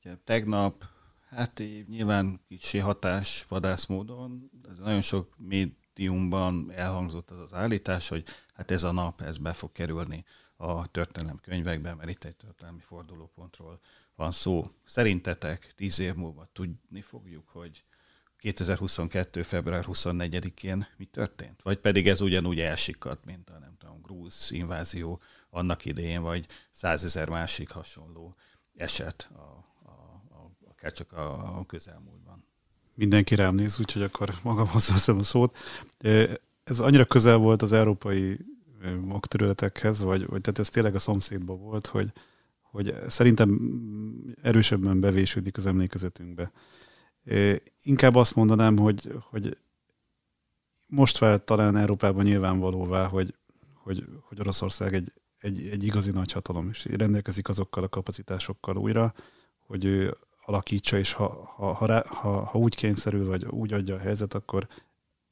Ugye, 0.00 0.16
tegnap, 0.24 0.84
hát 1.28 1.62
nyilván 1.88 2.40
kicsi 2.48 2.78
hatás 2.78 3.44
vadászmódon, 3.48 4.50
ez 4.70 4.78
nagyon 4.78 5.00
sok 5.00 5.34
médiumban 5.36 6.72
elhangzott 6.72 7.30
az 7.30 7.38
az 7.40 7.54
állítás, 7.54 8.08
hogy 8.08 8.24
hát 8.54 8.70
ez 8.70 8.82
a 8.82 8.92
nap, 8.92 9.20
ez 9.20 9.38
be 9.38 9.52
fog 9.52 9.72
kerülni 9.72 10.24
a 10.56 10.86
történelem 10.86 11.38
könyvekben, 11.42 11.96
mert 11.96 12.10
itt 12.10 12.24
egy 12.24 12.36
történelmi 12.36 12.80
fordulópontról 12.80 13.80
van 14.14 14.30
szó. 14.30 14.70
Szerintetek 14.84 15.72
tíz 15.74 15.98
év 15.98 16.14
múlva 16.14 16.48
tudni 16.52 17.00
fogjuk, 17.00 17.48
hogy 17.48 17.84
2022. 18.38 19.42
február 19.42 19.84
24-én 19.88 20.86
mi 20.96 21.04
történt? 21.04 21.62
Vagy 21.62 21.78
pedig 21.78 22.08
ez 22.08 22.20
ugyanúgy 22.20 22.60
elsikadt, 22.60 23.24
mint 23.24 23.50
a 23.50 23.58
nem 23.58 23.76
tudom, 23.78 24.00
grúz 24.02 24.48
invázió 24.50 25.20
annak 25.50 25.84
idején, 25.84 26.22
vagy 26.22 26.46
százezer 26.70 27.28
másik 27.28 27.70
hasonló 27.70 28.36
eset, 28.76 29.30
a, 29.32 29.40
a, 29.82 30.22
a, 30.30 30.50
akár 30.68 30.92
csak 30.92 31.12
a, 31.12 31.58
a 31.58 31.66
közelmúltban. 31.66 32.44
Mindenki 32.94 33.34
rám 33.34 33.54
néz, 33.54 33.80
úgyhogy 33.80 34.02
akkor 34.02 34.34
magamhoz 34.42 34.88
veszem 34.88 35.18
a 35.18 35.22
szót. 35.22 35.56
Ez 36.64 36.80
annyira 36.80 37.04
közel 37.04 37.36
volt 37.36 37.62
az 37.62 37.72
európai 37.72 38.38
magterületekhez, 39.04 40.00
vagy, 40.00 40.26
vagy 40.26 40.40
tehát 40.40 40.58
ez 40.58 40.68
tényleg 40.68 40.94
a 40.94 40.98
szomszédban 40.98 41.60
volt, 41.60 41.86
hogy, 41.86 42.12
hogy 42.60 42.94
szerintem 43.06 43.60
erősebben 44.42 45.00
bevésődik 45.00 45.56
az 45.56 45.66
emlékezetünkbe. 45.66 46.52
Inkább 47.82 48.14
azt 48.14 48.34
mondanám, 48.34 48.76
hogy, 48.76 49.12
hogy 49.30 49.56
most 50.88 51.18
vált 51.18 51.42
talán 51.42 51.76
Európában 51.76 52.24
nyilvánvalóvá, 52.24 53.06
hogy, 53.06 53.34
hogy, 53.74 54.04
hogy 54.22 54.40
Oroszország 54.40 54.94
egy, 54.94 55.12
egy, 55.38 55.68
egy 55.68 55.84
igazi 55.84 56.10
nagy 56.10 56.32
hatalom, 56.32 56.68
és 56.68 56.84
rendelkezik 56.84 57.48
azokkal 57.48 57.82
a 57.82 57.88
kapacitásokkal 57.88 58.76
újra, 58.76 59.14
hogy 59.58 59.84
ő 59.84 60.16
alakítsa, 60.44 60.98
és 60.98 61.12
ha, 61.12 61.52
ha, 61.56 61.72
ha, 61.72 62.02
ha, 62.06 62.44
ha 62.44 62.58
úgy 62.58 62.74
kényszerül, 62.74 63.26
vagy 63.26 63.46
úgy 63.46 63.72
adja 63.72 63.94
a 63.94 63.98
helyzet, 63.98 64.34
akkor 64.34 64.68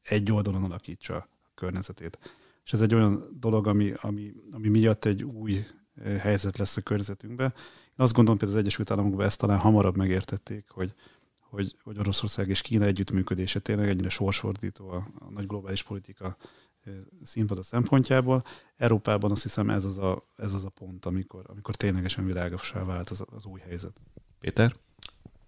egy 0.03 0.33
oldalon 0.33 0.65
alakítsa 0.65 1.15
a 1.17 1.29
környezetét 1.55 2.19
és 2.64 2.72
ez 2.72 2.81
egy 2.81 2.94
olyan 2.94 3.24
dolog, 3.38 3.66
ami, 3.66 3.92
ami, 4.00 4.33
ami 4.50 4.69
miatt 4.69 5.04
egy 5.04 5.23
új 5.23 5.67
eh, 5.94 6.19
helyzet 6.21 6.58
lesz 6.58 6.77
a 6.77 6.81
körzetünkben. 6.81 7.52
Én 7.87 8.04
azt 8.04 8.12
gondolom, 8.12 8.38
hogy 8.40 8.48
az 8.48 8.56
Egyesült 8.56 8.90
Államokban 8.90 9.27
ezt 9.27 9.38
talán 9.38 9.58
hamarabb 9.58 9.96
megértették, 9.96 10.69
hogy, 10.69 10.94
hogy, 11.38 11.77
hogy 11.83 11.98
Oroszország 11.98 12.48
és 12.48 12.60
Kína 12.60 12.85
együttműködése 12.85 13.58
tényleg 13.58 13.88
egyre 13.88 14.08
sorsfordító 14.08 14.88
a, 14.88 15.06
a 15.19 15.31
nagy 15.31 15.46
globális 15.46 15.83
politika 15.83 16.37
eh, 16.85 16.94
színpad 17.23 17.58
a 17.58 17.62
szempontjából. 17.62 18.44
Európában 18.77 19.31
azt 19.31 19.42
hiszem 19.42 19.71
ez 19.71 19.85
az 19.85 19.98
a, 19.98 20.29
ez 20.37 20.52
az 20.52 20.65
a 20.65 20.71
pont, 20.71 21.04
amikor, 21.04 21.44
amikor 21.46 21.75
ténylegesen 21.75 22.25
világosá 22.25 22.85
vált 22.85 23.10
az, 23.10 23.25
az 23.31 23.44
új 23.44 23.60
helyzet. 23.60 23.96
Péter? 24.40 24.75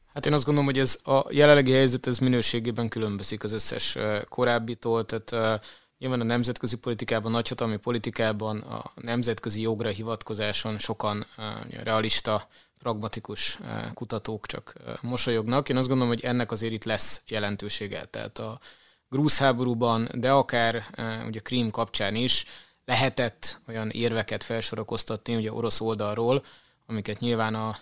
Hát 0.06 0.26
én 0.26 0.32
azt 0.32 0.44
gondolom, 0.44 0.68
hogy 0.70 0.78
ez 0.78 0.98
a 1.04 1.26
jelenlegi 1.30 1.72
helyzet 1.72 2.06
ez 2.06 2.18
minőségében 2.18 2.88
különbözik 2.88 3.44
az 3.44 3.52
összes 3.52 3.96
eh, 3.96 4.22
korábbitól, 4.22 5.04
tehát 5.04 5.60
Nyilván 5.98 6.20
a 6.20 6.24
nemzetközi 6.24 6.76
politikában, 6.76 7.30
nagyhatalmi 7.30 7.76
politikában, 7.76 8.60
a 8.60 8.92
nemzetközi 8.94 9.60
jogra 9.60 9.88
hivatkozáson 9.88 10.78
sokan 10.78 11.26
realista, 11.68 12.46
pragmatikus 12.78 13.58
kutatók 13.94 14.46
csak 14.46 14.72
mosolyognak. 15.00 15.68
Én 15.68 15.76
azt 15.76 15.88
gondolom, 15.88 16.12
hogy 16.12 16.24
ennek 16.24 16.50
azért 16.50 16.72
itt 16.72 16.84
lesz 16.84 17.22
jelentősége. 17.26 18.04
Tehát 18.04 18.38
a 18.38 18.60
grúz 19.08 19.38
háborúban, 19.38 20.08
de 20.14 20.30
akár 20.30 20.84
ugye 21.26 21.40
Krím 21.40 21.70
kapcsán 21.70 22.14
is 22.14 22.44
lehetett 22.84 23.60
olyan 23.68 23.90
érveket 23.90 24.44
felsorakoztatni 24.44 25.36
ugye 25.36 25.52
orosz 25.52 25.80
oldalról, 25.80 26.44
amiket 26.86 27.20
nyilván 27.20 27.54
a 27.54 27.78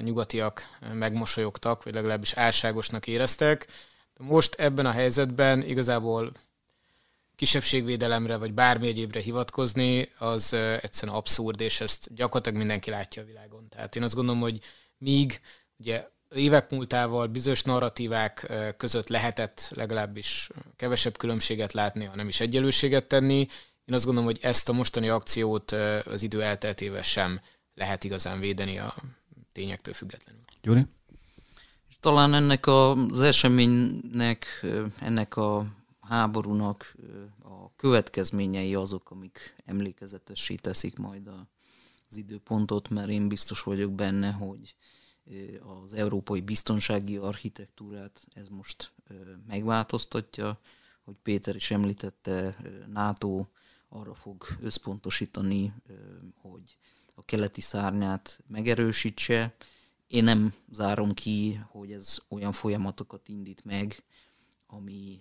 nyugatiak 0.00 0.68
megmosolyogtak, 0.92 1.82
vagy 1.82 1.94
legalábbis 1.94 2.32
álságosnak 2.32 3.06
éreztek. 3.06 3.66
De 4.16 4.24
most 4.24 4.54
ebben 4.54 4.86
a 4.86 4.90
helyzetben 4.90 5.62
igazából 5.62 6.32
kisebbségvédelemre, 7.36 8.36
vagy 8.36 8.52
bármi 8.52 8.86
egyébre 8.86 9.20
hivatkozni, 9.20 10.12
az 10.18 10.52
egyszerűen 10.52 11.16
abszurd, 11.16 11.60
és 11.60 11.80
ezt 11.80 12.14
gyakorlatilag 12.14 12.58
mindenki 12.58 12.90
látja 12.90 13.22
a 13.22 13.26
világon. 13.26 13.68
Tehát 13.68 13.96
én 13.96 14.02
azt 14.02 14.14
gondolom, 14.14 14.40
hogy 14.40 14.58
míg 14.98 15.40
ugye 15.76 16.08
évek 16.34 16.70
múltával 16.70 17.26
bizonyos 17.26 17.62
narratívák 17.62 18.52
között 18.76 19.08
lehetett 19.08 19.70
legalábbis 19.74 20.50
kevesebb 20.76 21.16
különbséget 21.16 21.72
látni, 21.72 22.04
ha 22.04 22.16
nem 22.16 22.28
is 22.28 22.40
egyenlőséget 22.40 23.04
tenni, 23.04 23.46
én 23.84 23.94
azt 23.94 24.04
gondolom, 24.04 24.28
hogy 24.28 24.38
ezt 24.42 24.68
a 24.68 24.72
mostani 24.72 25.08
akciót 25.08 25.72
az 26.04 26.22
idő 26.22 26.42
elteltével 26.42 27.02
sem 27.02 27.40
lehet 27.74 28.04
igazán 28.04 28.40
védeni 28.40 28.78
a 28.78 28.94
tényektől 29.52 29.94
függetlenül. 29.94 30.42
Gyuri? 30.62 30.86
Talán 32.00 32.34
ennek 32.34 32.66
az 32.66 33.20
eseménynek, 33.20 34.66
ennek 35.00 35.36
a 35.36 35.66
háborúnak 36.08 36.96
a 37.42 37.74
következményei 37.76 38.74
azok, 38.74 39.10
amik 39.10 39.54
emlékezetessé 39.64 40.54
teszik 40.54 40.96
majd 40.96 41.30
az 42.08 42.16
időpontot, 42.16 42.88
mert 42.88 43.08
én 43.08 43.28
biztos 43.28 43.62
vagyok 43.62 43.92
benne, 43.92 44.30
hogy 44.30 44.76
az 45.82 45.92
európai 45.92 46.40
biztonsági 46.40 47.16
architektúrát 47.16 48.26
ez 48.32 48.48
most 48.48 48.92
megváltoztatja, 49.46 50.60
hogy 51.04 51.16
Péter 51.22 51.56
is 51.56 51.70
említette, 51.70 52.56
NATO 52.86 53.46
arra 53.88 54.14
fog 54.14 54.46
összpontosítani, 54.60 55.72
hogy 56.34 56.76
a 57.14 57.24
keleti 57.24 57.60
szárnyát 57.60 58.40
megerősítse. 58.46 59.56
Én 60.06 60.24
nem 60.24 60.54
zárom 60.70 61.12
ki, 61.12 61.60
hogy 61.68 61.92
ez 61.92 62.18
olyan 62.28 62.52
folyamatokat 62.52 63.28
indít 63.28 63.64
meg, 63.64 64.04
ami 64.66 65.20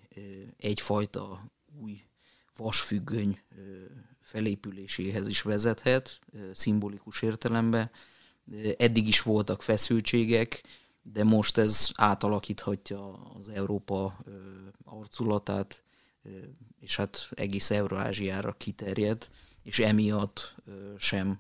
egyfajta 0.58 1.52
új 1.82 2.02
vasfüggöny 2.58 3.40
felépüléséhez 4.20 5.28
is 5.28 5.42
vezethet, 5.42 6.20
szimbolikus 6.54 7.22
értelemben. 7.22 7.92
Eddig 8.78 9.08
is 9.08 9.22
voltak 9.22 9.62
feszültségek, 9.62 10.64
de 11.04 11.24
most 11.24 11.58
ez 11.58 11.90
átalakíthatja 11.96 13.14
az 13.14 13.50
Európa 13.50 14.18
arculatát, 14.84 15.84
és 16.80 16.96
hát 16.96 17.30
egész 17.32 17.70
Eurázsiára 17.70 18.54
kiterjed, 18.54 19.30
és 19.64 19.80
emiatt 19.80 20.56
sem 20.98 21.40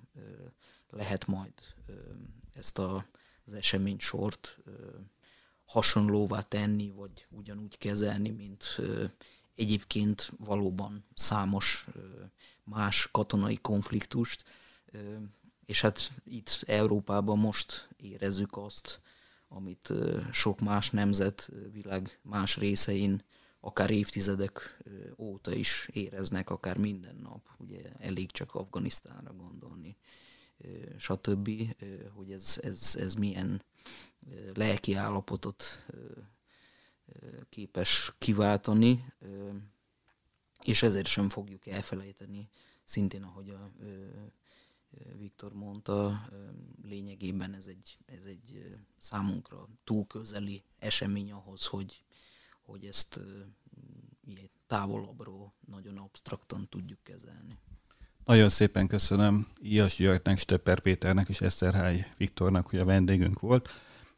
lehet 0.90 1.28
majd 1.28 1.54
ezt 2.54 2.80
a, 2.80 3.06
az 3.46 3.54
esemény 3.54 4.00
sort 4.00 4.58
hasonlóvá 5.76 6.42
tenni, 6.42 6.92
vagy 6.92 7.26
ugyanúgy 7.30 7.78
kezelni, 7.78 8.30
mint 8.30 8.80
egyébként 9.56 10.32
valóban 10.38 11.06
számos 11.16 11.86
más 12.64 13.08
katonai 13.12 13.58
konfliktust. 13.62 14.44
És 15.66 15.82
hát 15.82 16.12
itt 16.24 16.64
Európában 16.66 17.38
most 17.38 17.90
érezzük 17.98 18.58
azt, 18.58 19.02
amit 19.48 19.94
sok 20.32 20.60
más 20.60 20.90
nemzet 20.90 21.52
világ 21.72 22.20
más 22.22 22.58
részein 22.58 23.24
akár 23.60 23.90
évtizedek 23.90 24.84
óta 25.18 25.54
is 25.54 25.90
éreznek, 25.92 26.50
akár 26.50 26.78
minden 26.78 27.16
nap. 27.16 27.50
Ugye 27.58 27.82
elég 28.00 28.32
csak 28.32 28.56
Afganisztánra 28.56 29.34
gondolni, 29.34 29.98
stb., 30.98 31.50
hogy 32.14 32.32
ez, 32.32 32.60
ez, 32.62 32.96
ez 33.00 33.14
milyen 33.14 33.62
lelki 34.54 34.94
állapotot 34.94 35.86
képes 37.50 38.14
kiváltani, 38.18 39.14
és 40.64 40.84
ezért 40.84 41.08
sem 41.08 41.30
fogjuk 41.30 41.68
elfelejteni, 41.68 42.50
szintén 42.84 43.24
ahogy 43.24 43.50
a 43.50 43.72
Viktor 45.18 45.54
mondta, 45.54 46.30
lényegében 46.82 47.54
ez 47.54 47.66
egy, 47.66 47.98
ez 48.06 48.26
egy 48.26 48.76
számunkra 48.98 49.68
túl 49.84 50.08
közeli 50.08 50.64
esemény 50.80 51.32
ahhoz, 51.32 51.66
hogy, 51.66 52.04
hogy 52.62 52.86
ezt 52.86 53.20
távolabbról 54.68 55.54
nagyon 55.66 55.98
abstraktan 55.98 56.70
tudjuk 56.70 57.04
kezelni. 57.04 57.58
Nagyon 58.26 58.50
szépen 58.50 58.88
köszönöm 58.88 59.48
Ias 59.62 59.96
Györgynek, 59.96 60.38
Stöpper 60.38 60.80
Péternek 60.80 61.30
és 61.30 61.42
Eszterhály 61.42 62.06
Viktornak, 62.18 62.68
hogy 62.68 62.80
a 62.80 62.86
vendégünk 62.86 63.40
volt. 63.40 63.70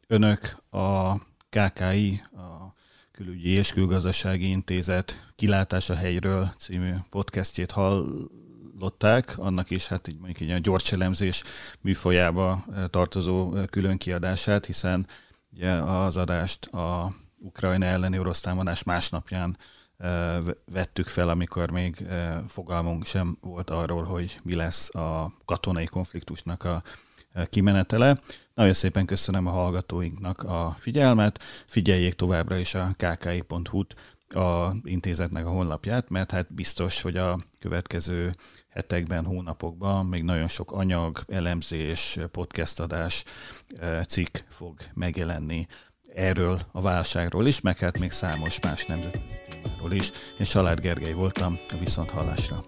Önök 0.07 0.57
a 0.69 1.15
KKI, 1.49 2.21
a 2.31 2.73
Külügyi 3.11 3.49
és 3.49 3.73
Külgazdasági 3.73 4.49
Intézet 4.49 5.31
Kilátása 5.35 5.95
helyről 5.95 6.53
című 6.57 6.93
podcastjét 7.09 7.71
hallották, 7.71 9.37
annak 9.37 9.69
is 9.69 9.87
hát 9.87 10.07
így 10.07 10.19
mondjuk 10.19 10.49
egy 10.49 10.61
gyors 10.61 10.91
elemzés 10.91 11.43
műfajába 11.81 12.65
tartozó 12.89 13.53
külön 13.69 13.97
kiadását, 13.97 14.65
hiszen 14.65 15.07
ugye 15.51 15.71
az 15.71 16.17
adást 16.17 16.65
a 16.65 17.11
Ukrajna 17.39 17.85
elleni 17.85 18.19
orosz 18.19 18.41
támadás 18.41 18.83
másnapján 18.83 19.57
vettük 20.71 21.07
fel, 21.07 21.29
amikor 21.29 21.71
még 21.71 22.05
fogalmunk 22.47 23.05
sem 23.05 23.37
volt 23.41 23.69
arról, 23.69 24.03
hogy 24.03 24.39
mi 24.43 24.55
lesz 24.55 24.95
a 24.95 25.31
katonai 25.45 25.85
konfliktusnak 25.85 26.63
a 26.63 26.83
kimenetele. 27.49 28.17
Nagyon 28.53 28.73
szépen 28.73 29.05
köszönöm 29.05 29.47
a 29.47 29.51
hallgatóinknak 29.51 30.43
a 30.43 30.75
figyelmet, 30.79 31.43
figyeljék 31.65 32.13
továbbra 32.13 32.57
is 32.57 32.75
a 32.75 32.95
kki.hu-t, 32.97 33.95
a 34.29 34.75
intézetnek 34.83 35.45
a 35.45 35.49
honlapját, 35.49 36.09
mert 36.09 36.31
hát 36.31 36.53
biztos, 36.53 37.01
hogy 37.01 37.17
a 37.17 37.39
következő 37.59 38.31
hetekben, 38.69 39.25
hónapokban 39.25 40.05
még 40.05 40.23
nagyon 40.23 40.47
sok 40.47 40.71
anyag, 40.71 41.23
elemzés, 41.27 42.19
podcastadás, 42.31 43.23
cikk 44.07 44.37
fog 44.47 44.75
megjelenni 44.93 45.67
erről 46.17 46.59
a 46.71 46.81
válságról 46.81 47.47
is, 47.47 47.61
meg 47.61 47.77
hát 47.77 47.99
még 47.99 48.11
számos 48.11 48.59
más 48.59 48.85
nemzetközi 48.85 49.35
témáról 49.49 49.91
is. 49.91 50.11
Én 50.39 50.45
Salád 50.45 50.79
Gergely 50.79 51.13
voltam, 51.13 51.59
a 51.69 51.77
Viszonthallásra. 51.79 52.63